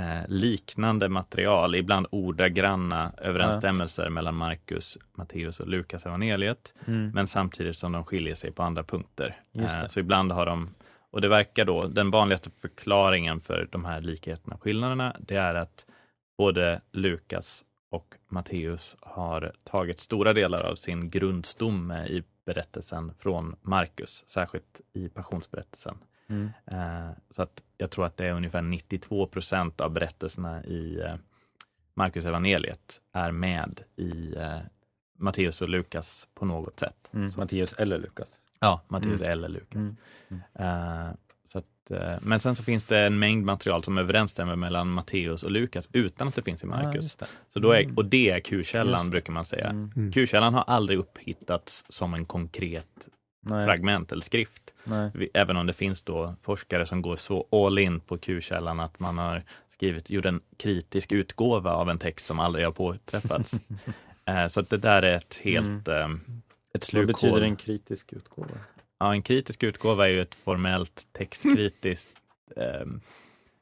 [0.00, 7.10] eh, liknande material, ibland ordagranna överensstämmelser mellan Markus, Matteus och Lukas evangeliet, Mm.
[7.14, 9.36] men samtidigt som de skiljer sig på andra punkter.
[9.52, 10.74] Eh, så ibland har de,
[11.10, 15.54] och det verkar då, den vanligaste förklaringen för de här likheterna och skillnaderna, det är
[15.54, 15.86] att
[16.38, 24.24] både Lukas och Matteus har tagit stora delar av sin grundstomme i berättelsen från Markus,
[24.28, 25.98] särskilt i passionsberättelsen.
[26.30, 26.50] Mm.
[26.66, 31.14] Eh, så att jag tror att det är ungefär 92 procent av berättelserna i eh,
[31.94, 34.58] Markus evangeliet är med i eh,
[35.18, 37.10] Matteus och Lukas på något sätt.
[37.14, 37.32] Mm.
[37.36, 38.28] Matteus eller Lukas?
[38.60, 39.32] ja, Matteus Mm.
[39.32, 39.76] eller Lukas.
[39.76, 40.40] Mm.
[40.54, 41.10] Eh,
[41.52, 45.50] så att, men sen så finns det en mängd material som överensstämmer mellan Matteus och
[45.50, 47.16] Lukas utan att det finns i Ja, Markus.
[47.48, 47.96] så då är, Mm.
[47.96, 49.66] och det är Q-källan brukar man säga.
[49.68, 49.92] Mm.
[49.96, 50.12] Mm.
[50.12, 53.08] Q-källan har aldrig upphittats som en konkret
[53.40, 54.74] Nej, fragment eller skrift.
[54.84, 55.30] nej.
[55.34, 59.18] Även om det finns då forskare som går så all in på Q-källan att man
[59.18, 63.54] har skrivit, gjort en kritisk utgåva av en text som aldrig har påträffats.
[64.24, 66.42] Eh, så det där är ett helt eh, ett Mm.
[66.72, 67.06] Vad slukhål.
[67.30, 68.48] betyder en kritisk utgåva?
[68.98, 72.10] Ja, en kritisk utgåva är ju ett formellt textkritiskt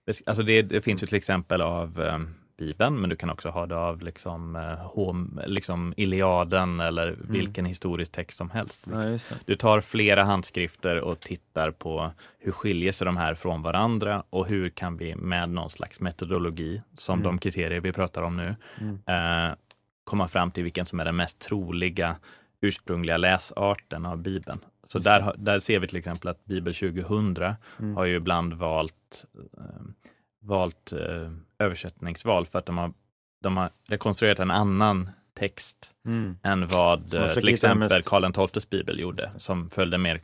[0.07, 3.49] bes- Alltså det, det finns ju till exempel av ehm, Bibeln, men du kan också
[3.49, 8.81] ha det av liksom, eh, hom, liksom Iliaden eller vilken historisk text som helst.
[8.93, 9.19] Ja.
[9.45, 14.47] Du tar flera handskrifter och tittar på hur skiljer sig de här från varandra och
[14.49, 17.25] hur kan vi med någon slags metodologi, som Mm.
[17.25, 18.99] de kriterier vi pratar om nu, Mm.
[19.51, 19.55] eh,
[20.05, 22.17] komma fram till vilken som är den mest troliga
[22.61, 24.59] ursprungliga läsarten av Bibeln.
[24.85, 27.97] Så där, där ser vi till exempel att Bibel 2000 Mm.
[27.97, 29.25] har ju ibland valt,
[29.59, 29.65] eh,
[30.49, 32.93] valt eh, översättningsval för att de har,
[33.43, 36.37] de har rekonstruerat en annan text Mm.
[36.43, 40.21] än vad eh, till exempel mest- Karl XIIs bibel gjorde, som följde mer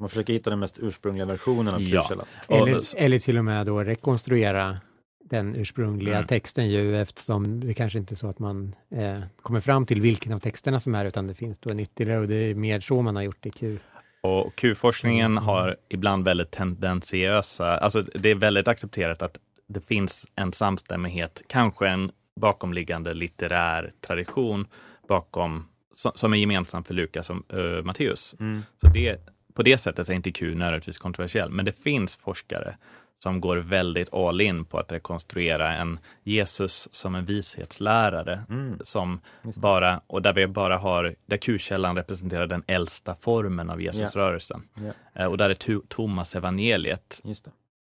[0.00, 2.10] Man försöker hitta den mest ursprungliga versionen av Ja.
[2.48, 4.78] Eller, eller till och med då rekonstruera
[5.24, 6.26] den ursprungliga Mm.
[6.26, 10.32] texten ju eftersom det kanske inte är så att man eh, kommer fram till vilken
[10.32, 13.02] av texterna som är utan det finns då en ytterligare och det är mer så
[13.02, 13.78] man har gjort i Q.
[14.20, 20.52] Och Q-forskningen har ibland väldigt tendentiösa, alltså det är väldigt accepterat att det finns en
[20.52, 24.66] samstämmighet, kanske en bakomliggande litterär tradition
[25.08, 25.68] bakom,
[26.14, 28.34] som är gemensam för Lukas och uh, Matteus.
[28.40, 28.62] Mm.
[28.80, 29.20] Så det,
[29.54, 32.76] på det sättet är inte Q nödvändigtvis kontroversiell, men det finns forskare
[33.22, 38.44] som går väldigt all in på att rekonstruera en Jesus som en vishetslärare.
[38.50, 38.78] Mm.
[38.84, 44.62] Som bara, och där vi bara har, där Q-källan representerar den äldsta formen av Jesusrörelsen.
[44.74, 45.22] Ja.
[45.22, 47.20] Eh, Och där är Thomas evangeliet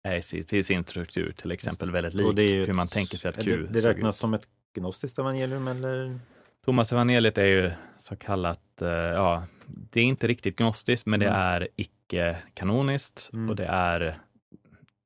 [0.09, 0.17] Det.
[0.17, 3.43] i sin, till sin struktur till exempel väldigt lik det hur man tänker sig att
[3.43, 4.19] Q Det, det räknas ut.
[4.19, 6.19] som ett gnostiskt evangelium eller?
[6.65, 11.25] Thomas evangeliet är ju så kallat, eh, ja, det är inte riktigt gnostiskt, men det
[11.27, 11.39] Mm.
[11.41, 13.49] är icke-kanoniskt Mm.
[13.49, 14.15] och det är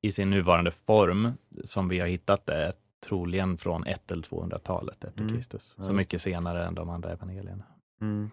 [0.02, 1.32] i sin nuvarande form
[1.64, 2.72] som vi har hittat det
[3.06, 5.34] troligen från 1 eller 200-talet efter Mm.
[5.36, 5.74] Kristus.
[5.78, 7.64] Ja, Så just mycket senare än de andra evangelierna.
[8.00, 8.30] Mm.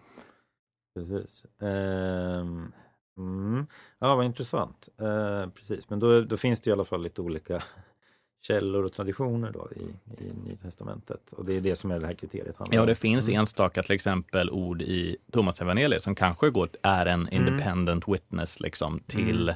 [0.94, 1.46] Precis.
[1.62, 2.72] Ehm,
[3.20, 3.66] mm.
[3.98, 4.88] Ja, vad intressant.
[5.00, 7.62] Eh, precis, men då, då finns det i alla fall lite olika
[8.42, 9.82] källor och traditioner då i,
[10.24, 11.20] i Nya Testamentet.
[11.30, 13.40] Och det är det som är det här kriteriet handlar Ja, det finns Mm.
[13.40, 17.34] enstaka till exempel ord i Thomas evangeliet som kanske går, är en Mm.
[17.48, 19.54] independent witness liksom, till Mm.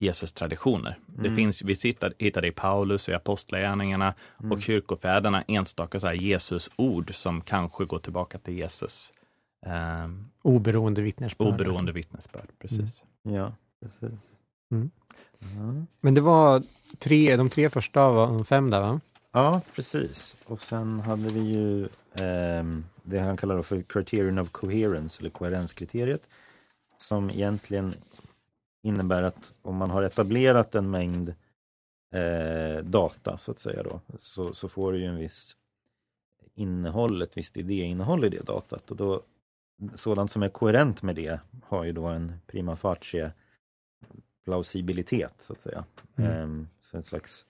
[0.00, 0.98] Jesus traditioner.
[1.06, 1.36] Det Mm.
[1.36, 4.52] finns, vi hittar, hittar det i Paulus och i Apostlagärningarna Mm.
[4.52, 9.12] och kyrkofäderna enstaka så här Jesus-ord som kanske går tillbaka till Jesus.
[9.66, 11.48] Um, Oberoende vittnesbörd.
[11.48, 12.78] oberoende vittnesbörd, precis.
[13.24, 13.36] Mm.
[13.36, 14.18] Ja, precis.
[14.70, 14.90] Mm.
[15.38, 15.84] Ja.
[16.00, 16.62] Men det var
[16.98, 19.00] tre, de tre första av de fem där va?
[19.32, 20.36] Ja, precis.
[20.44, 26.22] Och sen hade vi ju ehm, det han kallar för criterion of coherence, eller koherenskriteriet,
[26.96, 27.94] som egentligen
[28.82, 31.34] innebär att om man har etablerat en mängd
[32.14, 35.56] eh, data, så att säga, då, så, så får du ju en viss
[36.54, 38.90] innehåll, ett visst idéinnehåll i det datat.
[38.90, 39.22] Och då,
[39.94, 43.32] sådant som är koherent med det har ju då en prima facie
[44.44, 45.84] plausibilitet, så att säga.
[46.16, 46.30] Mm.
[46.30, 47.44] Ehm, så en slags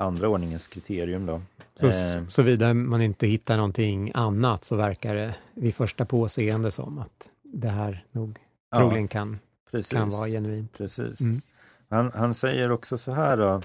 [0.00, 1.42] andra ordningens kriterium då.
[1.80, 6.98] Så, Ehm, Såvida man inte hittar någonting annat så verkar det vid första påseende som
[6.98, 8.38] att det här nog
[8.70, 9.38] ja, troligen kan,
[9.70, 10.72] precis, kan vara genuint.
[10.72, 11.20] Precis.
[11.20, 11.42] Mm.
[11.88, 13.62] Han, han säger också så här då,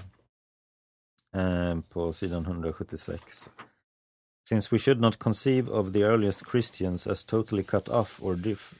[1.40, 3.50] eh, på sidan 176.
[4.50, 8.74] Since we should not conceive of the earliest Christians as totally cut off or, dif-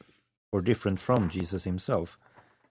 [0.51, 2.19] or different from Jesus himself,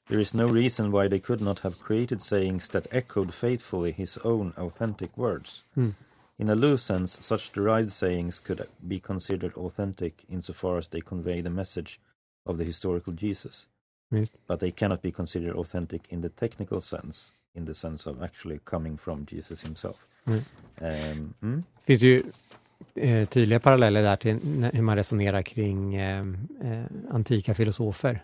[0.09, 4.17] there is no reason why they could not have created sayings that echoed faithfully his
[4.25, 5.63] own authentic words.
[5.77, 5.93] Mm.
[6.37, 11.39] In a loose sense, such derived sayings could be considered authentic insofar as they convey
[11.39, 12.01] the message
[12.45, 13.67] of the historical Jesus.
[14.11, 14.35] Visst.
[14.45, 18.59] But they cannot be considered authentic in the technical sense, in the sense of actually
[18.65, 20.05] coming from Jesus himself.
[20.27, 20.43] Mm.
[20.81, 21.63] Ehm, mm.
[21.85, 22.23] Finns ju
[22.99, 24.39] eh, tydliga paralleller där till
[24.73, 26.19] hur man resonerar kring eh,
[26.63, 28.23] eh, antika filosofer.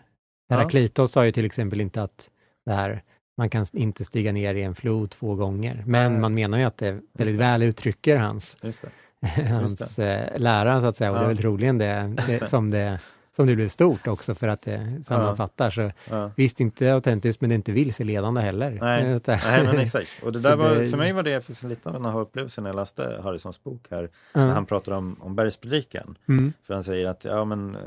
[0.50, 2.30] Heraklitos sa ju till exempel inte att
[2.66, 3.02] det här,
[3.38, 6.20] man kan inte stiga ner i en flod två gånger, men Nej.
[6.20, 7.44] man menar ju att det väldigt det.
[7.44, 8.84] väl uttrycker hans, Just
[9.36, 9.42] det.
[9.48, 11.28] hans eh, lära så att säga, och det är Ja.
[11.28, 12.46] väl troligen det, det.
[12.48, 13.00] som, det
[13.36, 15.70] som det blev stort också för att det sammanfattar.
[15.70, 16.30] Så Ja.
[16.36, 18.70] visst, inte autentiskt, men det är inte vilseledande heller.
[18.80, 19.20] Nej.
[19.26, 20.08] Nej, men exakt.
[20.22, 22.68] Och det där var, det- för mig var det för lite av en aha-upplevelse när
[22.70, 24.10] jag läste Harrisons bok här.
[24.32, 24.40] Ja.
[24.40, 26.18] När han pratar om, om bergspredikan.
[26.28, 26.52] Mm.
[26.66, 27.80] För han säger att ja, men, eh,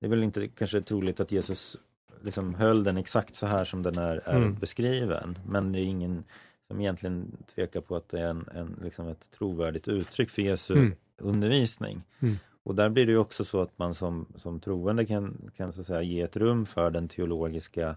[0.00, 1.76] det är väl inte kanske troligt att Jesus
[2.22, 4.54] liksom höll den exakt så här som den är, är Mm.
[4.54, 5.38] beskriven.
[5.46, 6.24] Men det är ingen
[6.68, 10.74] som egentligen tvekar på att det är en, en, liksom ett trovärdigt uttryck för Jesu
[10.74, 10.94] Mm.
[11.20, 12.02] undervisning.
[12.20, 12.38] Mm.
[12.64, 15.80] Och där blir det ju också så att man som, som troende kan, kan så
[15.80, 17.96] att säga, ge ett rum för den teologiska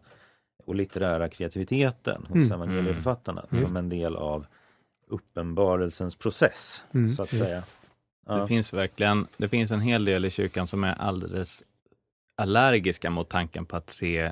[0.65, 2.51] och litterära kreativiteten hos Mm.
[2.51, 3.67] evangelieförfattarna Just.
[3.67, 4.45] som en del av
[5.07, 6.83] uppenbarelsens process.
[6.93, 7.47] Mm, så att just.
[7.47, 7.59] säga.
[8.25, 8.47] Det Ja.
[8.47, 11.63] finns verkligen, det finns en hel del i kyrkan som är alldeles
[12.37, 14.31] allergiska mot tanken på att se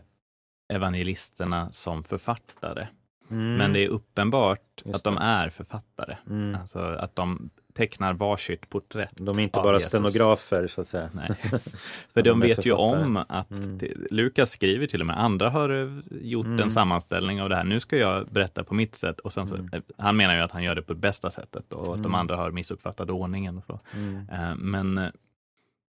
[0.74, 2.88] evangelisterna som författare.
[3.32, 3.56] Mm.
[3.56, 5.22] Men det är uppenbart Just att de det.
[5.22, 6.18] är författare.
[6.30, 6.56] Mm.
[6.62, 9.14] Alltså att de tecknar varsitt porträtt.
[9.16, 9.88] De är inte bara Jesus.
[9.90, 11.10] stenografer så att säga.
[11.14, 11.30] Nej.
[12.14, 13.80] För de är vet ju om att Mm.
[14.10, 15.90] Lukas skriver till och med, andra har eh,
[16.22, 16.60] gjort Mm.
[16.60, 17.64] en sammanställning av det här.
[17.64, 19.20] Nu ska jag berätta på mitt sätt.
[19.20, 19.70] Och sen så, Mm.
[19.74, 22.12] eh, Han menar ju att han gör det på det bästa sättet och att de
[22.12, 22.16] Mm.
[22.16, 23.58] andra har missuppfattat ordningen.
[23.58, 23.80] Och så.
[23.96, 24.30] Mm.
[24.30, 25.12] Eh, Men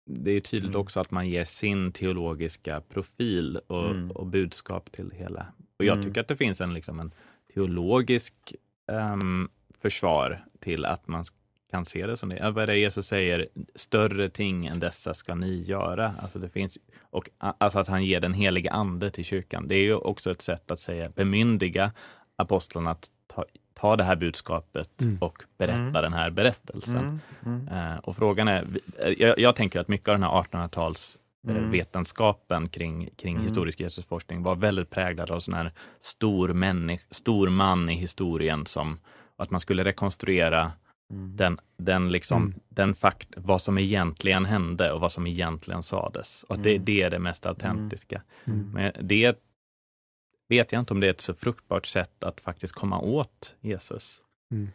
[0.10, 0.82] det är tydligt Mm.
[0.82, 5.46] också att man ger sin teologiska profil och, och budskap till det hela.
[5.80, 7.12] Och jag tycker att det finns en, liksom en
[7.54, 8.34] teologisk
[8.92, 9.50] ehm,
[9.82, 11.26] försvar till att man
[11.74, 12.52] kan se det som det.
[12.52, 13.48] Vad är det Jesus säger?
[13.76, 16.14] Större ting än dessa ska ni göra.
[16.22, 19.68] Alltså det finns, och alltså att han ger den heliga ande till kyrkan.
[19.68, 21.92] Det är ju också ett sätt att säga bemyndiga
[22.36, 25.18] apostlarna att ta, ta det här budskapet Mm.
[25.22, 26.02] och berätta Mm.
[26.02, 27.20] den här berättelsen.
[27.46, 27.68] Mm.
[27.68, 27.92] Mm.
[27.94, 28.68] Eh, och frågan är,
[29.00, 31.72] eh, jag, jag tänker att mycket av den här 1800-tals eh, Mm.
[31.72, 33.48] vetenskapen kring, kring Mm.
[33.48, 39.00] historisk Jesusforskning var väldigt präglad av sån här stor, stor man i historien som
[39.38, 40.72] att man skulle rekonstruera
[41.14, 41.36] Mm.
[41.38, 42.60] den, den liksom, Mm.
[42.70, 46.44] den fakt, vad som egentligen hände och vad som egentligen sades.
[46.44, 46.86] Och att det, Mm.
[46.86, 48.22] det är det mest autentiska.
[48.46, 48.72] Mm.
[48.72, 49.38] Men det
[50.50, 54.22] vet jag inte om det är ett så fruktbart sätt att faktiskt komma åt Jesus.
[54.52, 54.70] Mm.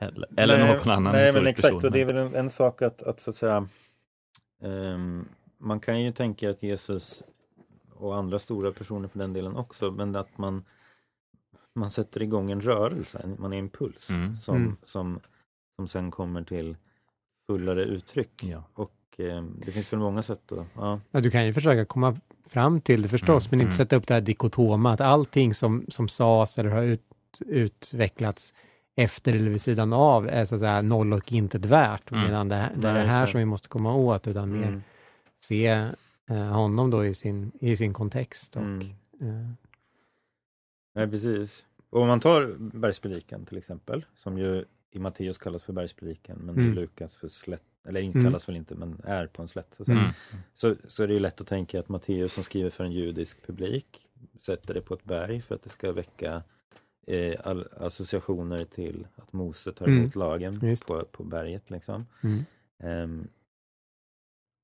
[0.00, 1.62] Eller, eller nej, någon annan Nej, men exakt.
[1.74, 1.84] person.
[1.84, 3.68] Och det är väl en, en sak att, att så att säga
[4.62, 7.22] ehm, man kan ju tänka att Jesus
[7.94, 10.64] och andra stora personer för den delen också, men att man
[11.74, 14.36] man sätter igång en rörelse, man är en impuls Mm.
[14.36, 14.76] som, Mm.
[14.82, 15.20] som,
[15.76, 16.76] som sen kommer till
[17.46, 18.42] fullare uttryck.
[18.42, 18.64] Ja.
[18.74, 21.00] Och eh, det finns väl många sätt att, ja.
[21.10, 23.76] Ja, du kan ju försöka komma fram till det förstås, Mm, men inte mm.
[23.76, 27.02] sätta upp det här dikotoma, att allting som, som sades eller har ut,
[27.46, 28.54] utvecklats
[28.96, 32.24] efter eller vid sidan av är så att säga noll och intet värt, Mm.
[32.24, 33.32] medan det, det är det här det.
[33.32, 34.82] som vi måste komma åt, utan mer Mm.
[35.40, 35.66] se
[36.30, 38.56] eh, honom då i sin, i sin kontext.
[38.56, 38.80] Och, Mm.
[39.20, 39.50] eh,
[40.94, 41.64] Nej, precis.
[41.90, 44.64] Och om man tar bergspredikan till exempel, som ju
[44.96, 46.72] i Matteus kallas för bergspredikan, men Mm.
[46.72, 48.30] i Lukas för slätt, eller inte Mm.
[48.30, 49.74] kallas väl inte, men är på en slätt.
[49.76, 49.92] Så.
[49.92, 50.10] Mm.
[50.54, 53.46] så, så är det ju lätt att tänka att Matteus som skriver för en judisk
[53.46, 54.06] publik
[54.40, 56.42] sätter det på ett berg för att det ska väcka
[57.06, 59.98] eh, all, associationer till att Mose tar Mm.
[59.98, 60.86] emot lagen Just.
[60.86, 61.70] på, på berget.
[61.70, 62.06] Liksom.
[62.22, 62.44] mm.
[62.82, 63.28] Ehm,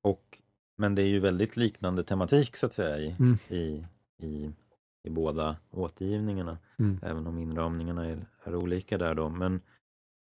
[0.02, 0.38] och,
[0.76, 3.38] men det är ju väldigt liknande tematik så att säga i, Mm.
[3.48, 3.84] i,
[4.26, 4.50] i,
[5.02, 6.58] i båda återgivningarna.
[6.78, 7.00] Mm.
[7.02, 9.28] Även om inramningarna är, är olika där då.
[9.28, 9.60] Men,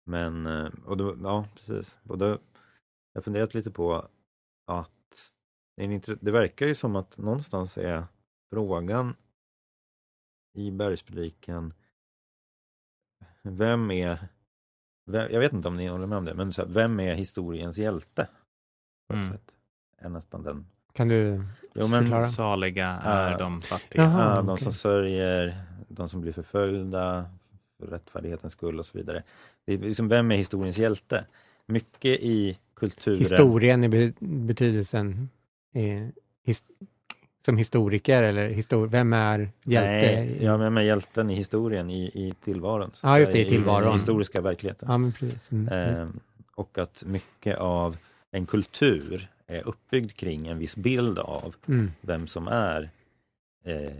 [0.08, 1.96] men eh, och då, ja, precis.
[2.08, 2.38] Och då, jag
[3.14, 4.08] har funderat lite på
[4.66, 4.90] att
[6.20, 8.04] det, verkar ju som att någonstans är
[8.50, 9.14] frågan
[10.54, 11.74] i bergspredikan
[13.42, 14.28] vem är
[15.06, 17.14] vem, jag vet inte om ni håller med om det, men så här, vem är
[17.14, 18.28] historiens hjälte?
[19.08, 19.32] På ett Mm.
[19.32, 19.50] sätt
[19.98, 20.66] är nästan den.
[20.92, 21.42] Kan du
[21.74, 22.28] Jo, men- förklara?
[22.28, 23.38] Saliga är Ja.
[23.38, 24.02] de fattiga.
[24.02, 24.34] Jaha.
[24.36, 24.64] Ja, de okej.
[24.64, 27.30] som sörjer, de som blir förföljda
[27.78, 29.22] för rättfärdighetens skull och så vidare.
[29.68, 31.24] Är liksom, vem är historiens hjälte?
[31.66, 33.18] Mycket i kulturen.
[33.18, 35.28] Historien i be- betydelsen
[35.74, 36.06] eh,
[36.44, 36.64] his,
[37.46, 39.90] som historiker eller histor vem är hjälte?
[39.90, 42.90] Nej, i- ja, men med hjälten i historien, i, i tillvaron.
[43.02, 43.82] Ja, just det, i tillvaron.
[43.84, 44.88] den historiska verkligheten.
[44.90, 45.50] ja men precis.
[45.52, 46.20] Mm, Ehm,
[46.54, 47.96] och att mycket av
[48.30, 52.90] en kultur är uppbyggd kring en viss bild av mm, vem som är
[53.64, 53.90] eh,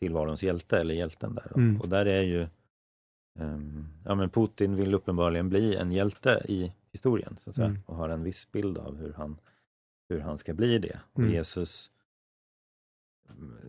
[0.00, 1.52] tillvarons hjälte eller hjälten där.
[1.56, 1.80] Mm.
[1.80, 2.46] Och där är ju
[4.04, 7.80] ja men Putin vill uppenbarligen bli en hjälte i historien så att säga, Mm.
[7.86, 9.36] och har en viss bild av hur han,
[10.08, 11.00] hur han ska bli det.
[11.12, 11.32] Och Mm.
[11.32, 11.90] Jesus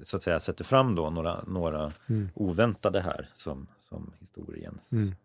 [0.03, 5.15] så att säga sätter fram då några, några mm, oväntade här som, som historiens mm,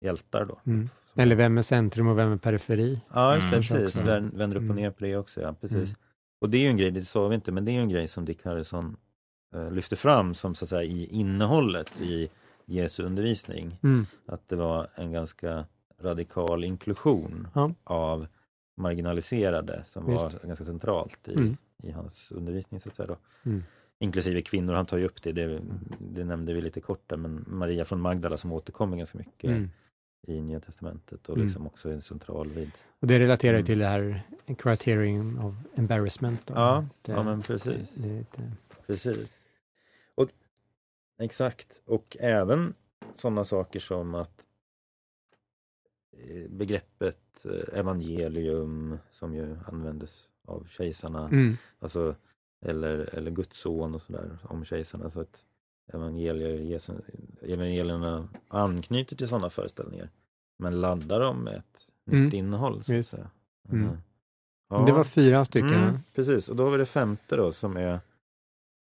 [0.00, 0.60] hjältar då.
[0.64, 0.88] mm.
[1.14, 3.00] Eller vem är centrum och vem är periferi?
[3.14, 3.68] Ja, just det, Mm.
[3.68, 3.96] precis.
[3.96, 4.06] Också.
[4.10, 5.40] Där vänder upp och ner på det också.
[5.40, 5.96] Ja, precis.
[6.40, 7.88] Och det är ju en grej, det sa vi inte, men det är ju en
[7.88, 8.96] grej som Dick Harrison
[9.54, 12.30] eh, lyfter fram som så att säga i innehållet i
[12.66, 13.78] Jesu undervisning.
[13.82, 15.64] Mm, Att det var en ganska
[16.00, 17.70] radikal inklusion Ja.
[17.84, 18.26] av
[18.76, 20.42] marginaliserade som var Just.
[20.42, 21.56] ganska centralt i, Mm.
[21.82, 22.80] i hans undervisning.
[22.80, 23.16] så att säga.
[23.44, 23.62] Mm.
[23.98, 25.60] Inklusive kvinnor, han tar ju upp det, det,
[25.98, 29.70] det nämnde vi lite kort där, men Maria från Magdala som återkommer ganska mycket mm.
[30.26, 31.46] i Nya Testamentet och Mm.
[31.46, 33.66] liksom också är central vid Och det relaterar ju Mm.
[33.66, 34.22] till det här
[34.58, 36.40] criterion of embarrassment.
[36.46, 36.54] Då.
[36.54, 37.94] Ja, det, ja men precis.
[37.94, 38.52] Det, lite,
[38.86, 39.44] Precis.
[41.18, 41.82] Exakt.
[41.84, 42.74] Och även
[43.14, 44.44] sådana saker som att
[46.16, 52.14] eh, begreppet eh, evangelium som ju användes av kejsarna, mm, alltså,
[52.64, 55.10] eller, eller Guds son och sådär om kejsarna.
[55.10, 55.44] Så att
[55.92, 56.80] evangelier,
[57.42, 60.10] evangelierna anknyter till sådana föreställningar
[60.58, 62.24] men laddar dem med ett Mm.
[62.24, 62.84] nytt innehåll.
[62.84, 63.30] Så att säga.
[63.68, 63.84] Mm.
[63.84, 63.96] Eh,
[64.70, 65.74] Men Det var fyra stycken.
[65.74, 68.00] Mm, precis, och då har vi det femte då som är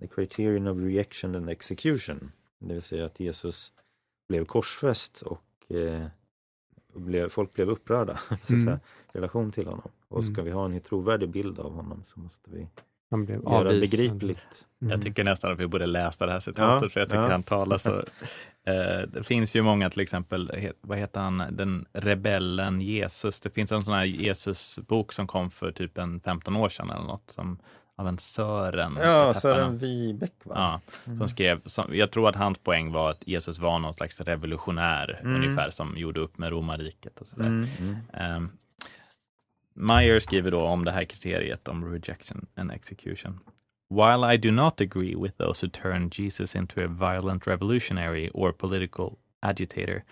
[0.00, 2.32] the criterion of reaction and execution.
[2.58, 3.72] Det vill säga att Jesus
[4.28, 5.42] blev korsfäst och
[5.76, 6.06] eh,
[6.94, 8.74] blev, folk blev upprörda så att Mm.
[8.74, 8.78] i
[9.18, 9.90] relation till honom.
[10.08, 10.44] Och ska Mm.
[10.44, 12.68] vi ha en trovärdig bild av honom så måste vi
[13.10, 13.98] Han blev göra avvisad.
[13.98, 14.66] begripligt.
[14.82, 14.90] Mm.
[14.90, 17.28] Jag tycker nästan att vi borde läsa det här citatet Ja, för jag tycker ja.
[17.30, 18.04] han talar så.
[18.64, 23.40] Eh, det finns ju många till exempel, he- vad heter han, den rebellen Jesus.
[23.40, 27.04] Det finns en sån här Jesusbok som kom för typ en 15 år sedan eller
[27.06, 27.58] något, som,
[28.00, 28.98] av en Sören.
[29.02, 29.78] Ja, Sören?
[29.78, 30.54] Wibeck va?
[30.56, 31.18] Ja, Mm.
[31.18, 35.20] som skrev, som, jag tror att hans poäng var att Jesus var någon slags revolutionär,
[35.22, 35.34] Mm.
[35.34, 37.46] ungefär som gjorde upp med romarriket och sådär.
[37.46, 38.36] Mm, mm.
[38.36, 38.50] Um,
[39.74, 43.40] Meyer skriver då om det här kriteriet om rejection and execution.
[43.90, 48.52] While I do not agree with those who turn Jesus into a violent revolutionary or
[48.52, 49.10] political
[49.42, 50.02] agitator,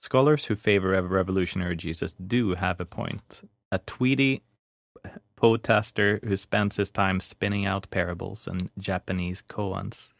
[0.00, 3.42] scholars who favor a revolutionary Jesus do have a point.
[3.70, 4.40] A tweedy,
[5.36, 10.12] poetaster who spends his time spinning out parables and Japanese koans,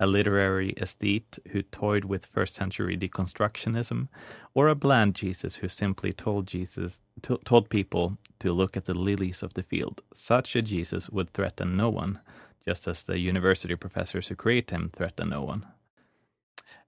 [0.00, 4.08] a literary aesthete who toyed with first century deconstructionism,
[4.54, 8.94] or a bland Jesus who simply told Jesus to, told people to look at the
[8.94, 10.00] lilies of the field.
[10.14, 12.18] Such a Jesus would threaten no one,
[12.64, 15.66] just as the university professors who create him threaten no one.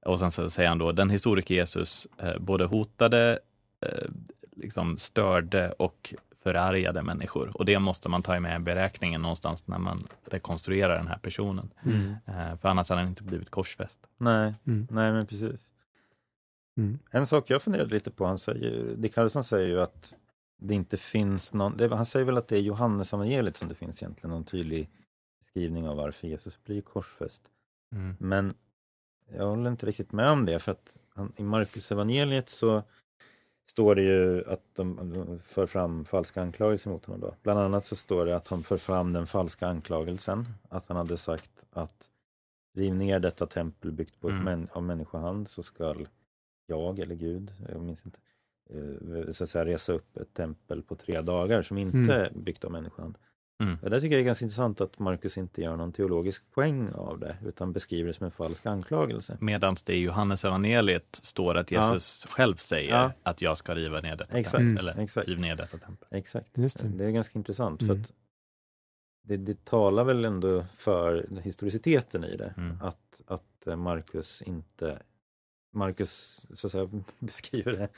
[0.07, 3.39] Och sen så säger han då, den historiker Jesus eh, både hotade,
[3.81, 4.09] eh,
[4.57, 6.15] liksom störde och
[6.47, 7.57] förargade människor.
[7.57, 11.71] Och det måste man ta med i beräkningen någonstans när man rekonstruerar den här personen.
[11.85, 12.15] Mm.
[12.27, 14.01] Eh, för annars hade han inte blivit korsfäst.
[14.19, 14.87] Nej, Mm.
[14.91, 15.61] nej men precis.
[16.77, 16.99] Mm.
[17.11, 20.15] En sak jag funderade lite på, han säger, Dick Harrison säger ju att
[20.59, 23.75] det inte finns någon, det, han säger väl att det är Johannes evangeliet som det
[23.75, 24.91] finns egentligen någon tydlig
[25.51, 27.43] skrivning av varför Jesus blir korsfäst.
[28.19, 28.55] Men
[29.33, 32.83] jag håller inte riktigt med om det för att han, i Markus evangeliet så
[33.67, 37.21] står det ju att de, de för fram falska anklagelser mot honom.
[37.21, 37.35] Då.
[37.43, 41.17] Bland annat så står det att han för fram den falska anklagelsen att han hade
[41.17, 42.11] sagt att
[42.75, 44.45] riv ner detta tempel byggt på Mm.
[44.45, 46.09] män, av människohand så skall
[46.67, 48.19] jag eller Gud, jag minns inte,
[48.71, 52.11] eh, så att säga resa upp ett tempel på tre dagar som inte Mm.
[52.11, 53.19] är byggt av människohand.
[53.63, 53.79] Mm.
[53.83, 57.19] Det där tycker jag är ganska intressant att Markus inte gör någon teologisk poäng av
[57.19, 59.37] det utan beskriver det som en falsk anklagelse.
[59.41, 61.93] Medan det i Johannes evangeliet står att Ja.
[61.93, 63.13] Jesus själv säger Ja.
[63.23, 64.89] att jag ska riva ner detta Exakt, tempel.
[64.89, 64.93] Mm.
[64.93, 65.29] Eller exakt.
[65.29, 66.09] riv ner detta tempel.
[66.11, 66.51] Exakt.
[66.59, 66.89] Just det.
[66.89, 68.01] Det är ganska intressant för Mm.
[68.03, 68.13] att
[69.25, 72.55] det, det talar väl ändå för historiciteten i det.
[72.57, 72.79] Mm.
[72.83, 74.99] Att, att eh, Markus inte
[75.75, 76.89] Markus så att säga,
[77.19, 77.89] beskriver det.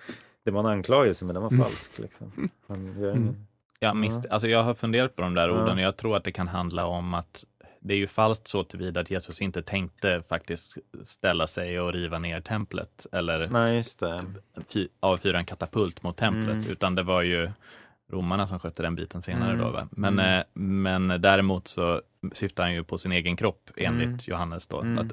[0.44, 1.64] Det var en anklagelse men den var Mm.
[1.64, 1.98] falsk.
[1.98, 2.50] Liksom.
[2.66, 3.46] Han gör Mm.
[3.78, 6.32] Jag, misst, alltså jag har funderat på de där orden och jag tror att det
[6.32, 7.44] kan handla om att
[7.80, 10.74] det är ju falskt så tillvida att Jesus inte tänkte faktiskt
[11.04, 14.24] ställa sig och riva ner templet eller Nej, just det.
[14.74, 16.70] fy, avfyra en katapult mot templet, Mm.
[16.70, 17.50] utan det var ju
[18.12, 19.64] romarna som skötte den biten senare Mm.
[19.64, 19.70] då.
[19.70, 19.88] Va?
[19.90, 20.38] Men, Mm.
[20.38, 22.02] eh, men däremot så
[22.32, 24.18] syftar han ju på sin egen kropp enligt Mm.
[24.26, 24.80] Johannes då.
[24.80, 24.98] Mm.
[24.98, 25.12] Att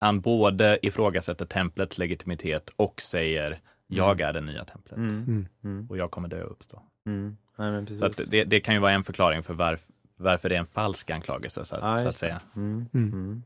[0.00, 5.16] han både ifrågasätter templets legitimitet och säger jag är det nya templet Mm.
[5.24, 5.46] Mm.
[5.64, 5.86] Mm.
[5.90, 6.82] och jag kommer dö och uppstå.
[7.06, 7.36] Mm.
[7.56, 8.00] Nej, men precis.
[8.00, 9.80] Så att det, det kan ju vara en förklaring för varf,
[10.16, 12.40] varför det är en falsk anklagelse så att, Ja, så att säga.
[12.56, 12.86] Mm.
[12.94, 13.12] Mm.
[13.12, 13.42] Mm.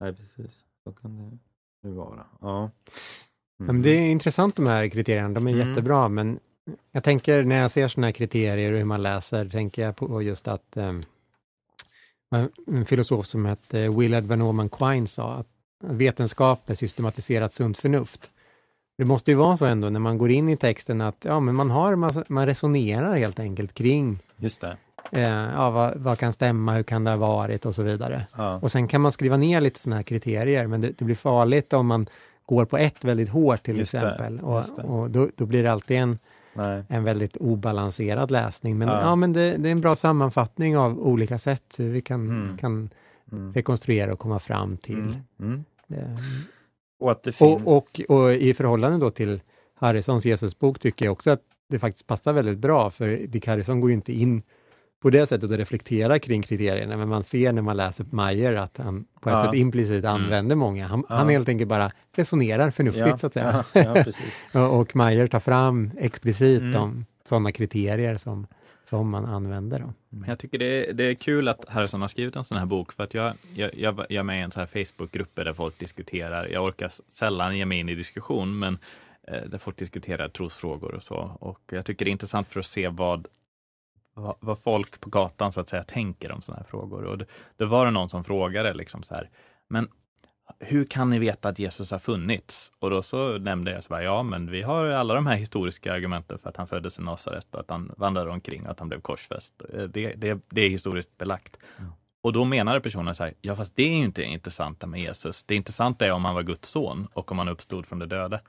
[0.00, 0.50] Nej, precis.
[0.84, 1.38] Så kan
[1.82, 2.26] det ju vara.
[2.40, 2.70] Ja.
[3.58, 5.68] Ja, men det är intressant de här kriterierna, de är Mm.
[5.68, 6.38] jättebra, men
[6.92, 10.22] jag tänker när jag ser sådana här kriterier och hur man läser, tänker jag på
[10.22, 11.02] just att um,
[12.66, 15.46] en filosof som hette Willard Van Orman Quine sa att
[15.84, 18.30] vetenskap är systematiserat sunt förnuft.
[19.00, 21.54] Det måste ju vara så ändå när man går in i texten att ja, men
[21.54, 24.76] man, har, man, man resonerar helt enkelt kring Just det.
[25.12, 28.26] eh, ja, vad, vad kan stämma, hur kan det ha varit och så vidare.
[28.36, 28.58] Ja.
[28.62, 31.72] Och sen kan man skriva ner lite sådana här kriterier, men det, det blir farligt
[31.72, 32.06] om man
[32.46, 34.40] går på ett väldigt hårt till Just det, exempel.
[34.40, 34.82] Och, det.
[34.82, 36.18] och då, då blir det alltid en,
[36.54, 36.84] Nej.
[36.88, 38.78] en väldigt obalanserad läsning.
[38.78, 39.00] Men, ja.
[39.00, 39.16] Ja.
[39.16, 42.58] men det, det är en bra sammanfattning av olika sätt hur vi kan, Mm.
[42.58, 42.90] kan
[43.32, 43.52] Mm.
[43.52, 45.14] rekonstruera och komma fram till.
[45.40, 45.64] Mm.
[47.00, 47.04] Mm.
[47.04, 47.62] Och att det finns...
[47.64, 49.40] Och, och, och i förhållande då till
[49.74, 53.90] Harrisons Jesusbok tycker jag också att det faktiskt passar väldigt bra, för Dick Harrison går
[53.90, 54.42] ju inte in
[55.02, 58.78] på det sättet och reflekterar kring kriterierna, men man ser när man läser Meyer att
[58.78, 59.44] han på ett Ja.
[59.44, 60.14] sätt implicit Mm.
[60.14, 60.86] använder många.
[60.86, 61.14] Han, Ja.
[61.14, 63.64] han helt enkelt bara resonerar förnuftigt ja, så att säga.
[64.68, 66.72] Och Meyer tar fram explicit Mm.
[66.72, 68.46] de sådana kriterier som,
[68.90, 69.78] som man använder.
[69.78, 69.92] Då.
[70.26, 72.92] Jag tycker det är, det är kul att Harrison har skrivit en sån här bok
[72.92, 75.78] för att jag, jag, jag, jag är med i en sån här Facebookgrupp där folk
[75.78, 76.46] diskuterar.
[76.46, 78.78] Jag orkar sällan ge mig in i diskussion, men
[79.22, 81.36] eh, där folk diskuterar trosfrågor och så.
[81.40, 83.28] Och jag tycker det är intressant för att se vad,
[84.14, 87.04] vad, vad folk på gatan så att säga tänker om såna här frågor.
[87.04, 87.26] Och det,
[87.56, 89.30] det var det någon som frågade liksom så här,
[89.68, 89.88] men
[90.58, 92.72] hur kan ni veta att Jesus har funnits?
[92.78, 95.92] Och då så nämnde jag så bara, ja men vi har alla de här historiska
[95.92, 98.88] argumenten för att han föddes i Nasaret och att han vandrade omkring och att han
[98.88, 99.54] blev korsfäst.
[99.74, 101.56] Eh, Det, det, det är historiskt belagt.
[101.78, 101.92] Mm.
[102.22, 105.00] Och då menade personen så här, ja fast det är ju inte det intressanta med
[105.00, 105.42] Jesus.
[105.42, 108.40] Det intressanta är om han var Guds son och om han uppstod från de döda.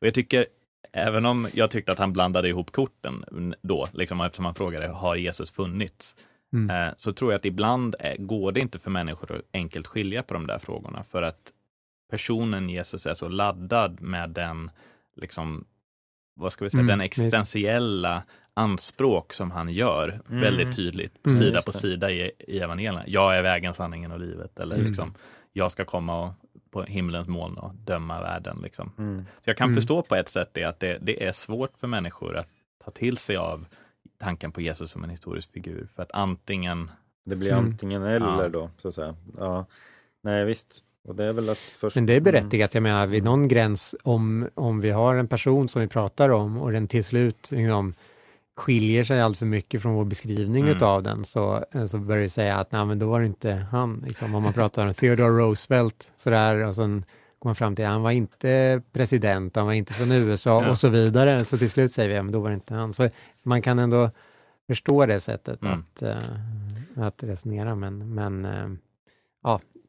[0.00, 0.46] Och jag tycker,
[0.92, 3.24] även om jag tyckte att han blandade ihop korten
[3.62, 6.16] då, liksom eftersom han frågade, har Jesus funnits?
[6.52, 6.70] Mm.
[6.88, 10.34] Eh, så tror jag att ibland går det inte för människor att enkelt skilja på
[10.34, 11.52] de där frågorna för att
[12.10, 14.70] personen Jesus är så laddad med den,
[15.16, 15.64] liksom,
[16.34, 18.22] vad ska vi säga, Mm, den existentiella
[18.54, 20.40] anspråk som han gör Mm.
[20.40, 23.02] väldigt tydligt, Mm, sida på sida i, i evangelierna.
[23.06, 24.58] Jag är vägen, sanningen och livet.
[24.58, 24.86] Eller Mm.
[24.86, 25.14] liksom,
[25.52, 26.32] jag ska komma och,
[26.70, 28.58] på himlens moln och döma världen.
[28.62, 28.92] Liksom.
[28.98, 29.24] Mm.
[29.44, 29.76] Så jag kan Mm.
[29.76, 32.48] förstå på ett sätt det, att det, det är svårt för människor att
[32.84, 33.66] ta till sig av
[34.20, 35.88] tanken på Jesus som en historisk figur.
[35.96, 36.90] För att antingen,
[37.24, 37.64] Det blir Mm.
[37.64, 38.48] antingen eller Ja.
[38.48, 39.14] då, så att säga.
[39.38, 39.66] Ja.
[40.22, 40.84] Nej, visst.
[41.08, 41.96] Och det är väl att först...
[41.96, 42.24] Men det är Mm.
[42.24, 46.30] berättigat, jag menar vid någon gräns om, om vi har en person som vi pratar
[46.30, 47.94] om och den till slut liksom,
[48.56, 50.76] skiljer sig allt för mycket från vår beskrivning Mm.
[50.76, 53.52] utav den så, eh, så börjar vi säga att nej, men då var det inte
[53.70, 54.04] han.
[54.06, 57.04] Liksom, om man pratar om Theodore Roosevelt sådär och sen
[57.40, 60.70] går man fram till han var inte president, han var inte från USA Ja.
[60.70, 61.44] och så vidare.
[61.44, 62.92] Så till slut säger vi, ja men då var det inte han.
[62.92, 63.08] Så
[63.42, 64.10] man kan ändå
[64.66, 65.74] förstå det sättet Mm.
[65.78, 66.16] att, eh,
[67.06, 68.68] att resonera, men, men eh,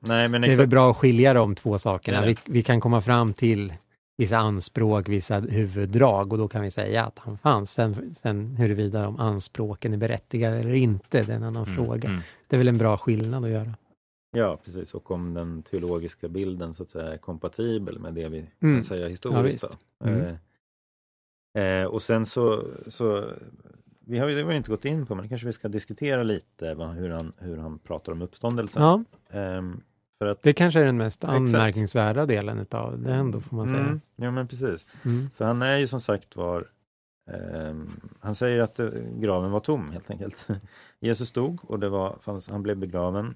[0.04, 2.26] Nej, men det är väl bra att skilja de två sakerna.
[2.26, 3.74] Vi, vi kan komma fram till
[4.18, 7.72] vissa anspråk, vissa huvuddrag och då kan vi säga att han fanns.
[7.74, 12.10] Sen, sen huruvida de anspråken är berättigade eller inte, det är en annan Mm, fråga.
[12.10, 12.22] mm.
[12.48, 13.74] Det är väl en bra skillnad att göra.
[14.32, 14.94] Ja, precis.
[14.94, 18.76] Och om den teologiska bilden så att säga är kompatibel med det vi Mm.
[18.76, 19.78] kan säga Ja, historiskt.
[20.00, 20.08] då.
[20.08, 20.36] Mm.
[21.54, 23.26] Eh, eh, och sen så, så
[24.00, 27.10] vi har ju inte gått in på, men kanske vi ska diskutera lite vad, hur,
[27.10, 28.82] han, hur han pratar om uppståndelsen.
[28.84, 29.82] Ja, Ehm,
[30.20, 31.36] för att, det kanske är den mest Exakt.
[31.36, 33.80] anmärkningsvärda delen utav det ändå, får man säga.
[33.82, 34.86] Mm, ja, men precis.
[35.06, 35.30] Mm.
[35.36, 36.68] För han är ju som sagt var
[37.32, 40.48] ehm, han säger att eh, graven var tom helt enkelt.
[41.00, 43.36] Jesus dog och det var, fanns, han blev begraven.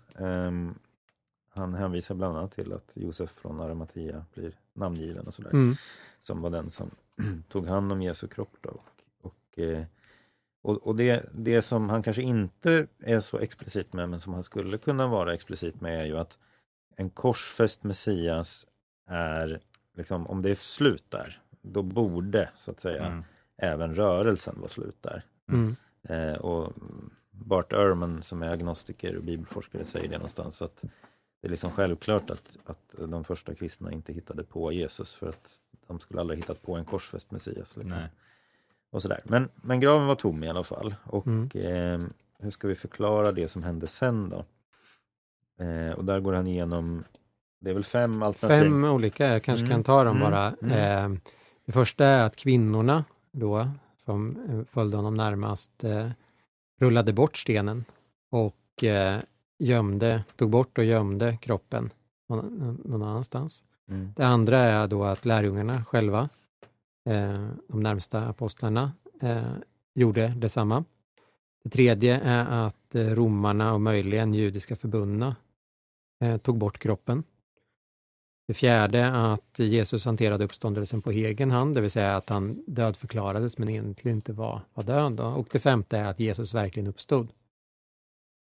[1.55, 5.49] Han hänvisar bland annat till att Josef från Arimathea blir namngiven och sådär.
[5.53, 5.75] Mm.
[6.21, 6.91] Som var den som
[7.49, 8.57] tog hand om Jesu kropp.
[8.61, 8.69] Då.
[8.69, 8.83] Och,
[9.21, 9.83] och, eh,
[10.61, 14.43] och, och det, det som han kanske inte är så explicit med men som han
[14.43, 16.37] skulle kunna vara explicit med är ju att
[16.95, 18.65] en korsfäst Messias
[19.07, 19.59] är,
[19.93, 23.23] liksom, om det är slut där, då borde så att säga Mm.
[23.57, 25.23] även rörelsen vara slut där.
[25.49, 25.75] Mm.
[26.03, 26.73] Eh, och
[27.31, 30.83] Bart Ehrman som är agnostiker och bibelforskare säger det någonstans att
[31.45, 35.57] det är liksom självklart att, att de första kristna inte hittade på Jesus för att
[35.87, 37.57] de skulle aldrig hittat på en korsfäst Messias.
[37.75, 37.89] Liksom.
[37.89, 38.07] Nej.
[38.91, 39.21] Och sådär.
[39.23, 40.95] Men, men graven var tom i alla fall.
[41.03, 41.49] Och Mm.
[41.53, 42.07] eh,
[42.39, 44.45] hur ska vi förklara det som hände sen då?
[45.63, 47.03] Eh, och där går han igenom,
[47.59, 48.63] det är väl fem alternativ?
[48.63, 49.75] Fem olika, jag kanske Mm.
[49.75, 50.31] kan ta dem Mm.
[50.31, 50.47] bara.
[50.47, 51.09] Eh,
[51.65, 53.67] det första är att kvinnorna då,
[53.97, 56.09] som eh, följde honom närmast, eh,
[56.79, 57.85] rullade bort stenen
[58.29, 59.19] och eh,
[59.59, 61.89] gömde, tog bort och gömde kroppen
[62.29, 63.63] någon, någon annanstans.
[63.89, 64.13] Mm.
[64.15, 66.29] Det andra är då att lärjungarna själva,
[67.09, 68.91] eh, de närmsta apostlarna,
[69.21, 69.53] eh,
[69.95, 70.83] gjorde detsamma.
[71.63, 75.35] Det tredje är att eh, romarna och möjligen judiska förbundna
[76.23, 77.23] eh, tog bort kroppen.
[78.47, 82.63] Det fjärde är att Jesus hanterade uppståndelsen på egen hand, det vill säga att han
[82.67, 85.11] dödförklarades men egentligen inte var, var död.
[85.11, 85.25] Då.
[85.25, 87.27] Och det femte är att Jesus verkligen uppstod.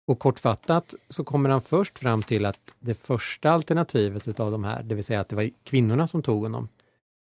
[0.06, 4.84] Och kortfattat så kommer han först fram till att det första alternativet utav de här,
[4.84, 6.70] det vill säga att det var kvinnorna som tog honom,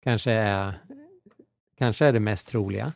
[0.03, 0.73] kanske är,
[1.77, 2.93] kanske är det mest troliga.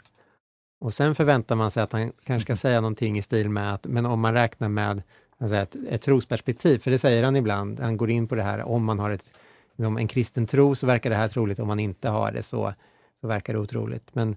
[0.80, 3.86] Och sen förväntar man sig att han kanske ska säga någonting i stil med att,
[3.86, 5.04] men om man räknar med
[5.38, 8.62] alltså ett, ett trosperspektiv, för det säger han ibland, han går in på det här,
[8.62, 9.32] om man har ett,
[9.78, 12.74] om en kristen tro så verkar det här troligt, om man inte har det så,
[13.22, 14.16] så verkar det otroligt.
[14.16, 14.36] Men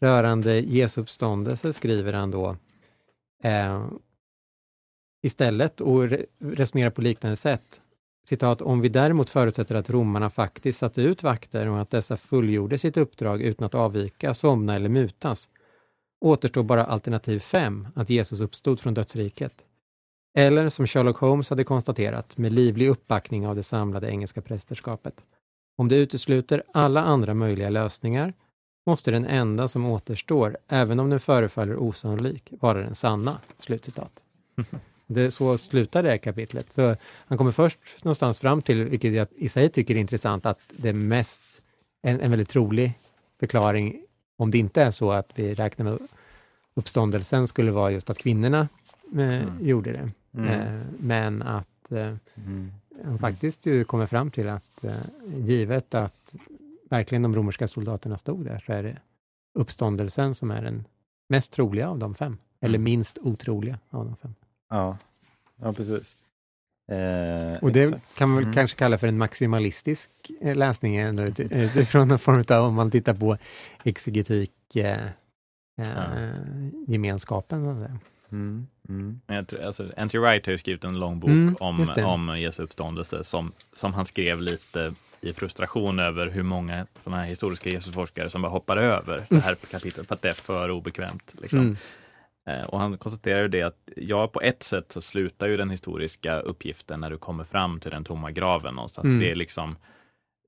[0.00, 2.56] rörande Jesu uppståndelse skriver han då
[3.42, 3.86] eh,
[5.24, 6.08] istället och
[6.38, 7.80] resonera på liknande sätt.
[8.28, 12.78] Citat, om vi däremot förutsätter att romarna faktiskt satte ut vakter och att dessa fullgjorde
[12.78, 15.48] sitt uppdrag utan att avvika, somna eller mutas,
[16.20, 19.52] återstår bara alternativ 5, att Jesus uppstod från dödsriket.
[20.38, 25.14] Eller som Sherlock Holmes hade konstaterat, med livlig uppbackning av det samlade engelska prästerskapet.
[25.78, 28.34] Om det utesluter alla andra möjliga lösningar
[28.86, 33.40] måste den enda som återstår, även om den förefaller osannolik, vara den sanna.
[33.56, 34.12] Slutcitat.
[35.06, 36.72] Det så slutar det här kapitlet.
[36.72, 36.96] Så
[37.26, 40.88] han kommer först någonstans fram till, vilket jag i sig tycker är intressant, att det
[40.88, 41.62] är mest
[42.02, 42.92] en, en väldigt trolig
[43.40, 44.04] förklaring,
[44.36, 45.98] om det inte är så att vi räknar med
[46.74, 48.60] uppståndelsen, skulle vara just att kvinnorna
[49.12, 49.66] eh, Mm.
[49.66, 50.10] gjorde det.
[50.40, 50.48] Mm.
[50.60, 52.72] Eh, men att eh, Mm.
[53.04, 54.92] han faktiskt ju kommer fram till att eh,
[55.38, 56.34] givet att
[56.90, 58.96] verkligen de romerska soldaterna stod där så är det
[59.58, 60.84] uppståndelsen som är den
[61.28, 62.38] mest troliga av de fem.
[62.60, 62.84] Eller Mm.
[62.84, 64.34] minst otroliga av de fem.
[64.70, 64.98] Ja.
[65.62, 66.16] ja, precis.
[66.92, 68.14] Eh, Och det exakt.
[68.18, 68.54] kan man väl Mm.
[68.54, 70.10] kanske kalla för en maximalistisk
[70.40, 73.36] eh, läsning ändå, utifrån någon form av, om man tittar på
[73.84, 75.04] exegetik eh,
[75.80, 76.34] eh,
[76.86, 77.64] gemenskapen.
[77.64, 77.98] så att säga.
[78.32, 78.66] Mm.
[78.88, 79.20] Mm.
[79.26, 82.38] Men Jag tror, alltså, Anty Wright har ju skrivit en lång bok Mm, om, om
[82.40, 87.70] Jesu uppståndelse som, som han skrev lite i frustration över hur många sådana här historiska
[87.70, 91.34] Jesusforskare som bara hoppar över det här kapitlet för att det är för obekvämt.
[91.42, 91.76] Liksom.
[92.46, 95.70] Eh, Och han konstaterar ju det att ja, på ett sätt så slutar ju den
[95.70, 99.04] historiska uppgiften när du kommer fram till den tomma graven någonstans.
[99.04, 99.18] Mm.
[99.20, 99.76] Det är liksom,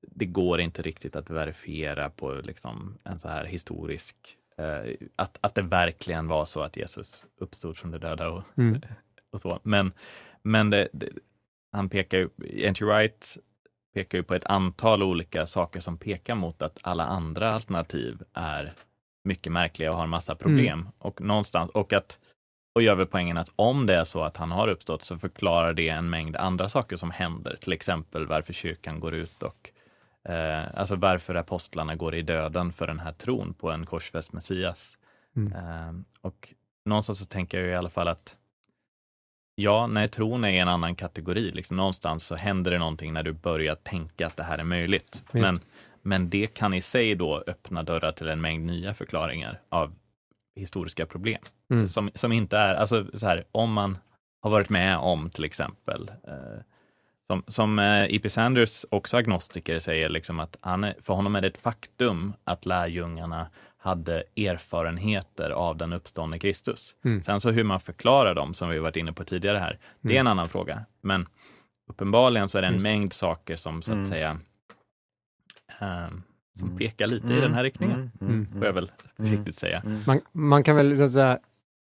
[0.03, 4.16] det går inte riktigt att verifiera på liksom en så här historisk,
[4.59, 8.80] eh, att, att det verkligen var så att Jesus uppstod från de döda och, Mm.
[9.32, 9.61] och så.
[9.62, 9.92] Men,
[10.42, 11.09] men det, det,
[11.72, 12.28] han pekar ju,
[12.66, 12.84] N.T.
[12.84, 13.36] Wright
[13.94, 18.74] pekar ju på ett antal olika saker som pekar mot att alla andra alternativ är
[19.26, 20.80] mycket märkliga och har en massa problem.
[20.80, 20.92] Mm.
[20.98, 22.18] Och någonstans, och att
[22.76, 25.72] och gör väl poängen att om det är så att han har uppstått så förklarar
[25.72, 27.56] det en mängd andra saker som händer.
[27.60, 29.70] Till exempel varför kyrkan går ut och
[30.28, 34.96] eh, alltså varför apostlarna går i döden för den här tron på en korsfäst Messias.
[35.36, 35.52] Mm.
[35.52, 36.54] Eh, och
[36.84, 38.36] någonstans så tänker jag i alla fall att
[39.54, 41.50] ja, nej, tron är en annan kategori.
[41.50, 45.22] Liksom, någonstans så händer det någonting när du börjar tänka att det här är möjligt.
[45.32, 45.46] Visst.
[45.46, 45.60] Men,
[46.07, 49.94] men det kan i sig då öppna dörrar till en mängd nya förklaringar av
[50.57, 51.42] historiska problem.
[51.70, 51.88] Mm.
[51.88, 53.98] Som, som inte är, alltså så här, om man
[54.42, 56.61] har varit med om till exempel, eh,
[57.26, 58.28] som, som eh, E.P.
[58.30, 62.66] Sanders, också agnostiker, säger liksom att han är, för honom är det ett faktum att
[62.66, 63.46] lärjungarna
[63.78, 66.96] hade erfarenheter av den uppståndne Kristus.
[67.04, 67.22] Mm.
[67.22, 70.12] Sen så hur man förklarar dem, som vi varit inne på tidigare här, det är
[70.20, 70.26] Mm.
[70.26, 70.84] en annan fråga.
[71.00, 71.26] Men
[71.88, 72.86] uppenbarligen så är det en Visst.
[72.86, 74.07] mängd saker som så att Mm.
[74.07, 74.38] säga
[75.80, 76.08] eh,
[76.58, 76.78] som Mm.
[76.78, 78.46] pekar lite i den här riktningen, Mm.
[78.52, 79.80] får jag väl försiktigt säga.
[79.86, 80.00] Mm.
[80.06, 81.38] Man, man kan väl så att säga,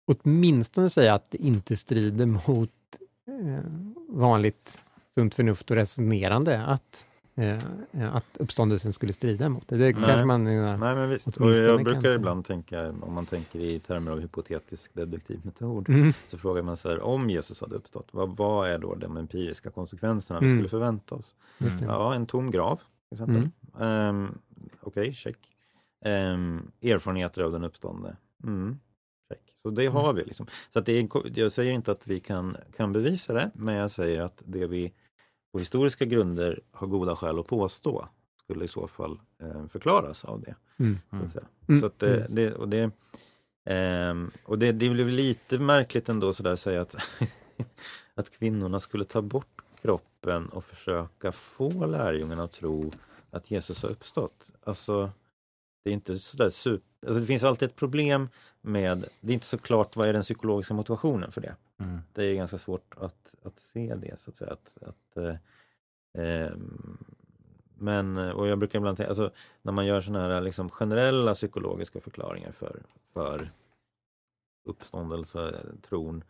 [0.06, 2.70] åtminstone säga att det inte strider mot
[3.28, 3.64] eh,
[4.08, 4.82] vanligt
[5.14, 7.58] sunt förnuft och resonerande att, eh,
[8.14, 9.76] att uppståndelsen skulle strida mot det.
[9.76, 10.24] Det Nej.
[10.24, 10.46] man...
[10.46, 11.36] eh, Nej, men visst.
[11.36, 16.12] Och jag brukar ibland tänka, om man tänker i termer av hypotetisk deduktiv metod, Mm,
[16.28, 19.70] så frågar man så här, om Jesus hade uppstått, vad, vad är då de empiriska
[19.70, 20.58] konsekvenserna vi Mm.
[20.58, 21.34] skulle förvänta oss?
[21.82, 23.36] Ja, en tom grav, till exempel.
[23.36, 23.50] Mm.
[23.78, 24.38] Um,
[24.80, 25.36] Okej, check.
[26.04, 28.16] Ehm, erfarenheter av den uppståndne.
[28.44, 28.78] Mm,
[29.28, 29.52] check.
[29.62, 30.46] Så det har vi liksom.
[30.72, 33.90] Så att det är, jag säger inte att vi kan, kan bevisa det, men jag
[33.90, 34.92] säger att det vi
[35.52, 38.08] på historiska grunder har goda skäl att påstå
[38.42, 40.54] skulle i så fall eh, förklaras av det.
[40.78, 40.98] Mm.
[41.10, 41.46] Så att, säga.
[41.68, 42.90] Mm, Så att det, och det,
[43.64, 46.96] ehm, och det, det blev lite märkligt ändå sådär att säga att,
[48.14, 52.90] att kvinnorna skulle ta bort kroppen och försöka få lärjungarna att tro
[53.30, 54.52] att Jesus har uppstått.
[54.64, 55.10] Alltså,
[55.84, 56.86] det är inte sådär super...
[57.06, 58.28] Alltså det finns alltid ett problem
[58.60, 61.56] med, det är inte så klart vad är den psykologiska motivationen för det.
[61.78, 61.98] Mm.
[62.12, 64.52] Det är ganska svårt att, att se det så att säga.
[64.52, 65.36] Att, att, eh,
[66.18, 66.98] ehm,
[67.78, 69.30] men, och jag brukar ibland tänka, alltså
[69.62, 73.50] när man gör sådana här liksom generella psykologiska förklaringar för, för
[74.64, 76.24] uppståndelsetron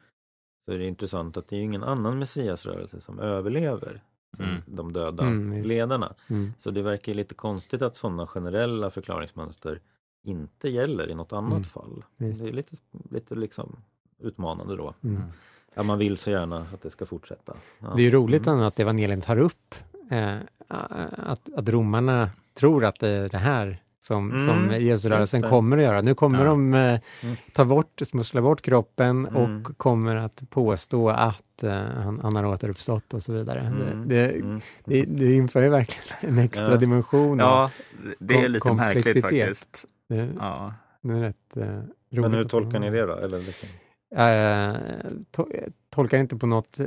[0.64, 4.02] så är det intressant att det är ingen annan messiasrörelse som överlever
[4.38, 4.62] Mm.
[4.66, 6.14] de döda Mm, just ledarna.
[6.28, 6.52] Mm.
[6.60, 9.80] Så det verkar lite konstigt att sådana generella förklaringsmönster
[10.24, 12.04] inte gäller i något annat Mm, fall.
[12.16, 12.42] visst.
[12.42, 12.76] Det är lite,
[13.10, 13.76] lite liksom
[14.18, 14.94] utmanande då.
[15.04, 15.22] Mm.
[15.74, 17.56] Ja, man vill så gärna att det ska fortsätta.
[17.78, 17.92] Ja.
[17.96, 18.60] Det är ju roligt Mm.
[18.62, 19.74] att evangelien tar upp
[20.10, 20.36] eh,
[20.68, 25.48] att, att romarna tror att det är det här som, Mm, som Jesusrörelsen det.
[25.48, 26.00] kommer att göra.
[26.00, 26.44] Nu kommer Ja.
[26.44, 27.36] de eh, Mm.
[27.52, 29.36] ta bort, smussla bort kroppen Mm.
[29.64, 33.60] och kommer att påstå att eh, han, han har återuppstått och så vidare.
[33.60, 34.08] Mm.
[34.08, 34.60] Det, det, Mm.
[34.84, 36.04] det, det inför ju verkligen
[36.38, 36.76] en extra Ja.
[36.76, 37.38] dimension.
[37.38, 37.70] Ja,
[38.18, 39.84] det är lite märkligt faktiskt.
[40.08, 40.74] Det, Ja.
[41.02, 42.20] det är rätt eh.
[42.22, 43.14] Men hur tolkar ni det då?
[43.14, 43.68] Eller liksom?
[44.16, 44.76] Eh,
[45.30, 45.46] to,
[45.94, 46.80] tolkar inte på något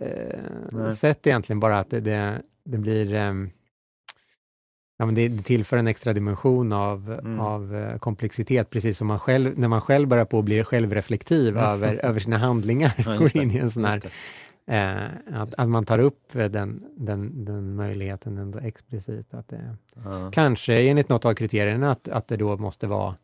[0.00, 3.50] eh, sätt egentligen, bara att det, det, det blir ehm,
[5.00, 7.40] Ja, men det, det tillför en extra dimension av, Mm.
[7.40, 11.48] av eh, komplexitet, precis som man själv, när man själv börjar på att bli självreflektiv
[11.56, 11.64] Mm.
[11.70, 14.10] över, över sina handlingar, Ja, går in i en sån här,
[14.66, 19.34] eh, att, att man tar upp eh, den, den, den möjligheten ändå explicit.
[19.34, 20.30] Att det, Ja.
[20.32, 23.14] kanske enligt något av kriterierna att, att det då måste vara,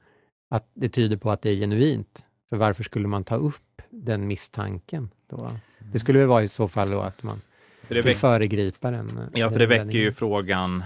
[0.50, 2.24] att det tyder på att det är genuint.
[2.50, 5.08] För varför skulle man ta upp den misstanken?
[5.30, 5.50] Då?
[5.92, 7.40] Det skulle väl vara i så fall då att man
[7.88, 9.20] För det väck- föregripa den.
[9.34, 10.82] Ja, för det väcker ju frågan,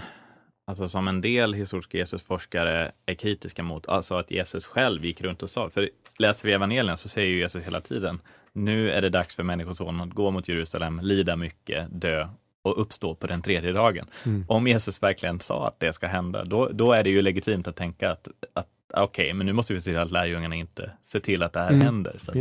[0.69, 5.43] alltså som en del historiska Jesusforskare är kritiska mot, alltså att Jesus själv gick runt
[5.43, 5.89] och sa, för
[6.19, 8.19] läser vi evangelien så säger ju Jesus hela tiden,
[8.53, 12.27] nu är det dags för Människosonen att gå mot Jerusalem, lida mycket, dö
[12.61, 14.05] och uppstå på den tredje dagen.
[14.25, 14.45] Mm.
[14.47, 17.75] Om Jesus verkligen sa att det ska hända, då, då är det ju legitimt att
[17.75, 21.43] tänka att, att okej, men nu måste vi se till att lärjungarna inte ser till
[21.43, 22.15] att det här Mm, händer.
[22.19, 22.35] Så att.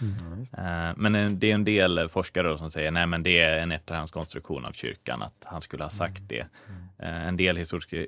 [0.00, 0.46] Mm.
[0.52, 3.72] Eh, Men en- det är en del forskare som säger nej men det är en
[3.72, 6.46] efterhandskonstruktion av kyrkan att han skulle ha sagt det.
[6.98, 8.06] Eh, En del, historiska,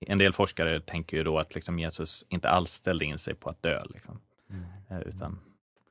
[0.00, 3.50] en del forskare tänker ju då att liksom Jesus inte alls ställde in sig på
[3.50, 3.82] att dö.
[3.94, 4.20] Liksom.
[4.90, 5.38] Eh, Utan,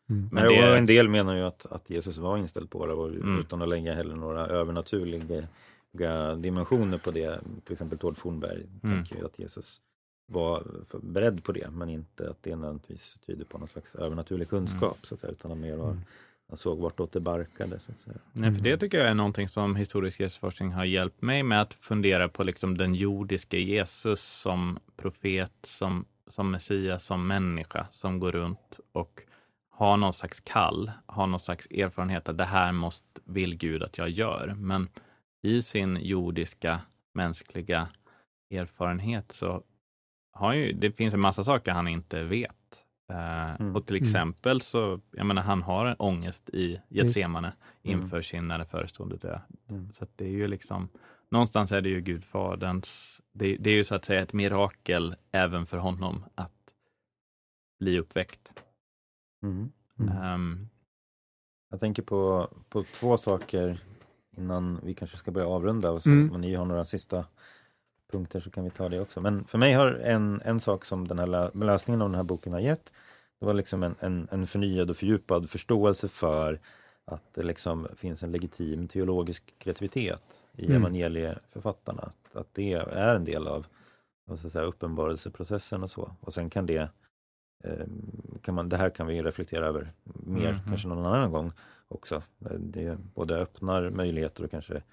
[0.09, 0.29] Mm.
[0.31, 3.39] men det, en del menar ju att, att Jesus var inställd på det och Mm.
[3.39, 7.39] utan att lägga heller några övernaturliga dimensioner på det.
[7.65, 8.95] Till exempel Tord Fornberg Mm.
[8.95, 9.81] tänker ju att Jesus
[10.25, 10.63] var
[11.01, 15.13] beredd på det men inte att det nödvändigtvis tyder på någon slags övernaturlig kunskap så
[15.15, 15.97] att säga, utan att mer var,
[16.47, 16.53] Mm.
[16.53, 17.79] han såg vartåt det barkade.
[17.79, 18.17] Så att säga.
[18.33, 21.73] nej, för det tycker jag är någonting som historisk Jesusforskning har hjälpt mig med att
[21.73, 28.31] fundera på liksom den jordiska Jesus som profet, som, som Messias, som människa som går
[28.31, 29.21] runt och
[29.69, 33.97] har någon slags kall, har någon slags erfarenhet att det här måste, vill Gud att
[33.97, 34.55] jag gör.
[34.57, 34.89] Men
[35.41, 36.81] i sin jordiska,
[37.13, 37.87] mänskliga
[38.51, 39.63] erfarenhet så
[40.33, 42.57] har ju, det finns en massa saker han inte vet.
[43.10, 43.76] Eh, Mm.
[43.76, 44.03] Och till Mm.
[44.08, 49.41] exempel så, jag menar han har en ångest i Getsemane inför sin nära förestående död.
[49.70, 49.91] Mm.
[49.91, 50.89] Så att det är ju liksom,
[51.30, 55.66] någonstans är det ju Gudfaderns, det, det är ju så att säga ett mirakel även
[55.66, 56.51] för honom att
[57.80, 58.64] bli uppväckt.
[59.43, 59.72] Mm.
[59.99, 60.18] Mm.
[60.18, 60.70] Ehm,
[61.70, 63.80] Jag tänker på, på två saker
[64.38, 65.91] innan vi kanske ska börja avrunda.
[65.91, 66.32] Och så, Mm.
[66.34, 67.26] Om ni har några sista
[68.12, 69.22] punkter så kan vi ta det också.
[69.22, 72.24] Men för mig har en, en sak som den här lä- läsningen av den här
[72.24, 72.93] boken har gett,
[73.39, 76.60] det var liksom en, en, en förnyad och fördjupad förståelse för
[77.05, 80.24] att det liksom finns en legitim teologisk kreativitet
[80.58, 80.78] i Mm.
[80.82, 82.01] evangelieförfattarna.
[82.01, 83.66] Att, att det är en del av
[84.26, 86.12] vad ska säga, uppenbarelseprocessen och så.
[86.22, 86.89] Och sen kan det
[87.64, 87.86] eh,
[88.41, 90.60] kan man, det här kan vi reflektera över mer Mhm.
[90.68, 91.51] kanske någon annan gång
[91.88, 92.24] också.
[92.60, 94.84] Det både öppnar möjligheter och kanske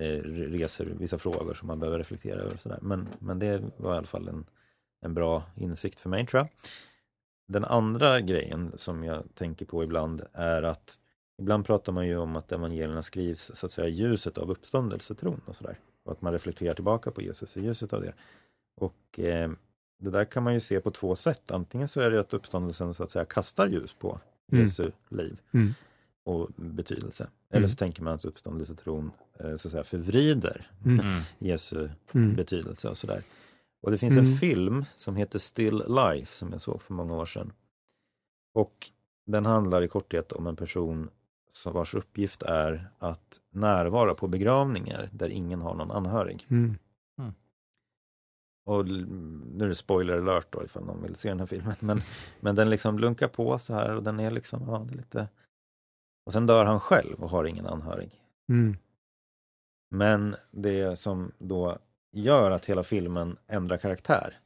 [0.00, 2.56] reser vissa frågor som man behöver reflektera över.
[2.56, 2.78] Sådär.
[2.82, 4.44] Men, men det var i alla fall en,
[5.00, 6.48] en bra insikt för mig tror jag.
[7.48, 10.98] Den andra grejen som jag tänker på ibland är att
[11.38, 15.56] ibland pratar man ju om att evangelierna skrivs så att säga ljuset av uppståndelsetron och
[15.56, 15.78] sådär.
[16.04, 18.12] Och att man reflekterar tillbaka på Jesus i ljuset av det.
[18.76, 19.50] Och eh,
[19.98, 21.50] det där kan man ju se på två sätt.
[21.50, 24.20] Antingen så är det att uppståndelsen så att säga kastar ljus på
[24.52, 24.64] Mm.
[24.64, 25.74] Jesu liv Mm.
[26.30, 27.28] Och betydelse.
[27.50, 29.10] Eller så tänker man att uppståndelsetron
[29.40, 31.00] eh, så att säga förvrider Mm.
[31.00, 32.34] mm, Jesu Mm.
[32.36, 33.22] betydelse och sådär.
[33.82, 34.36] Och det finns en Mm.
[34.38, 37.52] film som heter Still Life som jag såg för många år sedan.
[38.54, 38.90] Och
[39.26, 41.10] den handlar i korthet om en person
[41.52, 46.46] som vars uppgift är att närvara på begravningar där ingen har någon anhörig.
[46.50, 46.76] Mm.
[48.66, 51.74] Och nu är det spoiler alert då ifall någon vill se den här filmen.
[51.80, 52.00] Men,
[52.40, 55.28] men den liksom lunkar på så här och den är liksom, ja det är lite...
[56.26, 58.22] Och sen dör han själv och har ingen anhörig.
[58.48, 58.76] Mm.
[59.90, 61.78] Men det som då
[62.12, 64.38] gör att hela filmen ändrar karaktär,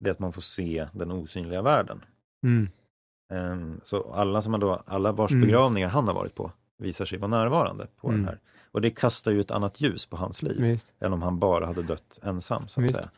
[0.00, 2.04] det är att man får se den osynliga världen.
[2.46, 2.68] Mm.
[3.32, 5.40] Ehm, så alla, som då, alla vars Mm.
[5.46, 8.20] begravningar han har varit på visar sig vara närvarande på Mm.
[8.20, 8.40] den här.
[8.72, 10.92] Och det kastar ju ett annat ljus på hans liv Visst.
[11.00, 12.68] än om han bara hade dött ensam.
[12.68, 12.94] så att Visst.
[12.96, 13.10] säga.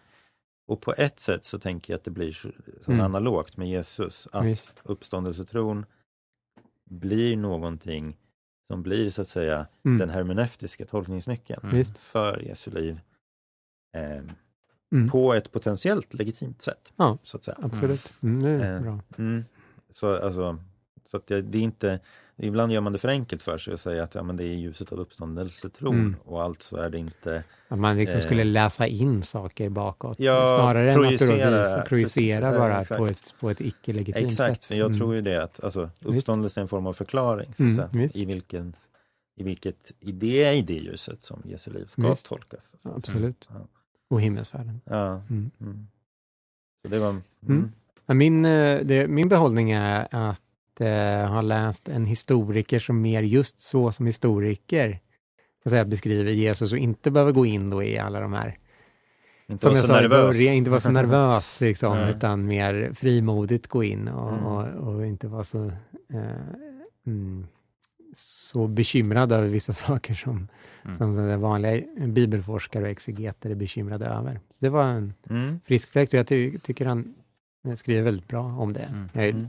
[0.69, 2.49] Och på ett sätt så tänker jag att det blir så,
[2.85, 3.05] så Mm.
[3.05, 4.73] analogt med Jesus, att Visst.
[4.83, 5.87] uppståndelsetron
[6.91, 8.17] blir någonting
[8.73, 9.99] som blir så att säga Mm.
[9.99, 11.85] den hermeneutiska tolkningsnyckeln Mm.
[11.85, 13.01] För Jesu liv
[13.97, 14.23] eh,
[14.93, 15.11] Mm.
[15.11, 16.93] på ett potentiellt legitimt sätt.
[16.97, 17.19] Ja.
[17.23, 17.59] Så att säga.
[17.63, 18.13] Absolut.
[18.23, 18.43] Mm.
[18.43, 19.01] Det är Eh, bra.
[19.19, 19.45] Mm.
[19.93, 20.59] Så, alltså,
[21.11, 22.01] så att jag, det är inte,
[22.39, 24.55] ibland gör man det för enkelt för sig och säger att ja, men det är
[24.55, 26.17] ljuset av uppståndelsetron Mm.
[26.25, 30.21] och alltså är det inte Att man liksom eh, skulle läsa in saker bakåt.
[30.21, 32.99] Ja, Snarare än att projicera, visa, projicera precis, bara exakt.
[32.99, 34.47] på ett, på ett icke-legitimt sätt.
[34.49, 34.99] Exakt, för jag Mm.
[34.99, 37.53] tror ju det att alltså, uppståndelse är en form av förklaring.
[37.57, 38.17] Så Mm, visst.
[38.17, 38.75] i, vilken,
[39.37, 42.27] I vilket i det är i det ljuset som Jesu liv ska Visst.
[42.27, 42.63] tolkas.
[42.83, 43.49] Absolut.
[43.53, 43.67] Ja.
[44.11, 44.81] Och himmelsfärden.
[44.85, 45.07] Ja.
[45.31, 45.51] Mm.
[45.61, 45.87] Mm.
[46.83, 47.09] Så det var...
[47.11, 47.23] Mm.
[47.49, 47.73] Mm.
[48.07, 50.43] Ja, Min, eh, det, min behållning är att
[50.81, 55.01] eh, ha läst en historiker som mer just så som historiker
[55.63, 58.59] kan säga, beskriver Jesus och inte behöver gå in då i alla de här,
[59.49, 60.11] Inte som jag sa nervös.
[60.37, 64.45] början, inte vara så nervös liksom, utan mer frimodigt gå in och, Mm.
[64.45, 65.65] och, och inte vara så,
[66.13, 66.21] eh,
[67.07, 67.47] mm,
[68.17, 70.49] så bekymrad över vissa saker som,
[70.85, 70.97] Mm.
[70.97, 74.41] som vanliga bibelforskare och exegeter är bekymrade över.
[74.51, 75.61] Så det var en Mm.
[75.65, 77.15] frisk fläkt och jag ty tycker han
[77.77, 78.81] skriver väldigt bra om det.
[78.81, 79.09] Mm.
[79.13, 79.49] Jag Mm.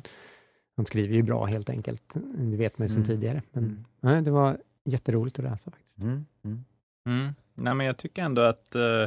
[0.78, 2.04] Han skriver ju bra helt enkelt,
[2.38, 3.08] det vet man ju sedan Mm.
[3.08, 3.42] tidigare.
[3.52, 3.86] Men Mm.
[4.00, 5.98] nej, det var jätteroligt att läsa faktiskt.
[5.98, 6.26] Mm.
[6.46, 6.64] Mm.
[7.06, 7.34] Mm.
[7.54, 9.06] Nej, men jag tycker ändå att eh,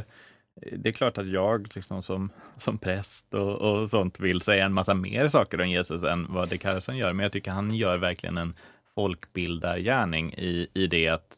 [0.71, 4.73] det är klart att jag liksom som, som präst och, och sånt vill säga en
[4.73, 7.13] massa mer saker om Jesus än vad Dick Harrison gör.
[7.13, 8.53] Men jag tycker han gör verkligen en
[8.95, 11.37] folkbildargärning i, i det att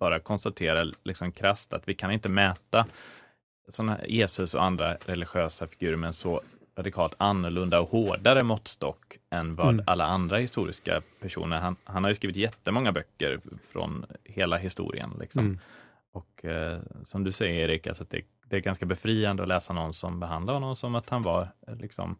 [0.00, 2.86] bara konstatera liksom krasst att vi kan inte mäta
[3.68, 6.42] såna Jesus och andra religiösa figurer med en så
[6.76, 9.84] radikalt annorlunda och hårdare måttstock än vad Mm.
[9.86, 11.60] alla andra historiska personer.
[11.60, 13.40] Han, han har ju skrivit jättemånga böcker
[13.72, 15.16] från hela historien.
[15.20, 15.40] Liksom.
[15.46, 15.58] Mm.
[16.12, 19.72] Och eh, som du säger Erik, alltså att det, det är ganska befriande att läsa
[19.72, 22.16] någon som behandlar honom som att han var eh, liksom,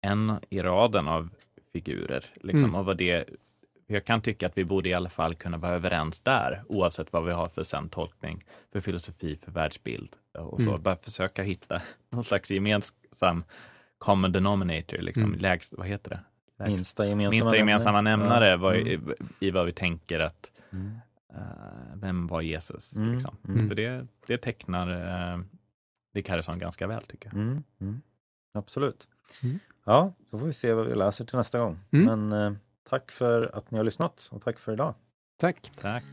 [0.00, 1.28] en i raden av
[1.72, 2.24] figurer.
[2.34, 2.74] Liksom, Mm.
[2.74, 3.28] och vad det,
[3.86, 7.24] jag kan tycka att vi borde i alla fall kunna vara överens där, oavsett vad
[7.24, 10.70] vi har för sen tolkning, för filosofi, för världsbild och så.
[10.70, 10.82] Mm.
[10.82, 13.44] Bara försöka hitta någon slags gemensam
[14.04, 15.38] common denominator, liksom, Mm.
[15.40, 16.20] lägst, vad heter det?
[16.58, 18.56] Lägst, Minsta gemensamma minsta gemensamma nämnare Ja.
[18.56, 18.88] vad, Mm.
[18.88, 20.92] i, i vad vi tänker att Mm.
[21.34, 22.92] Eh, vem var Jesus?
[22.96, 23.36] Mm, Liksom.
[23.48, 23.68] mm.
[23.68, 24.90] För det, det tecknar
[25.36, 25.44] uh,
[26.14, 27.34] Dick Harrison ganska väl tycker jag.
[27.34, 28.02] Mm, mm.
[28.54, 29.08] Absolut.
[29.42, 29.58] Mm.
[29.84, 31.78] Ja, då får vi se vad vi läser till nästa gång.
[31.90, 32.28] Mm.
[32.28, 34.94] Men eh, tack för att ni har lyssnat och tack för idag.
[35.40, 35.70] Tack.
[35.80, 36.04] Tack.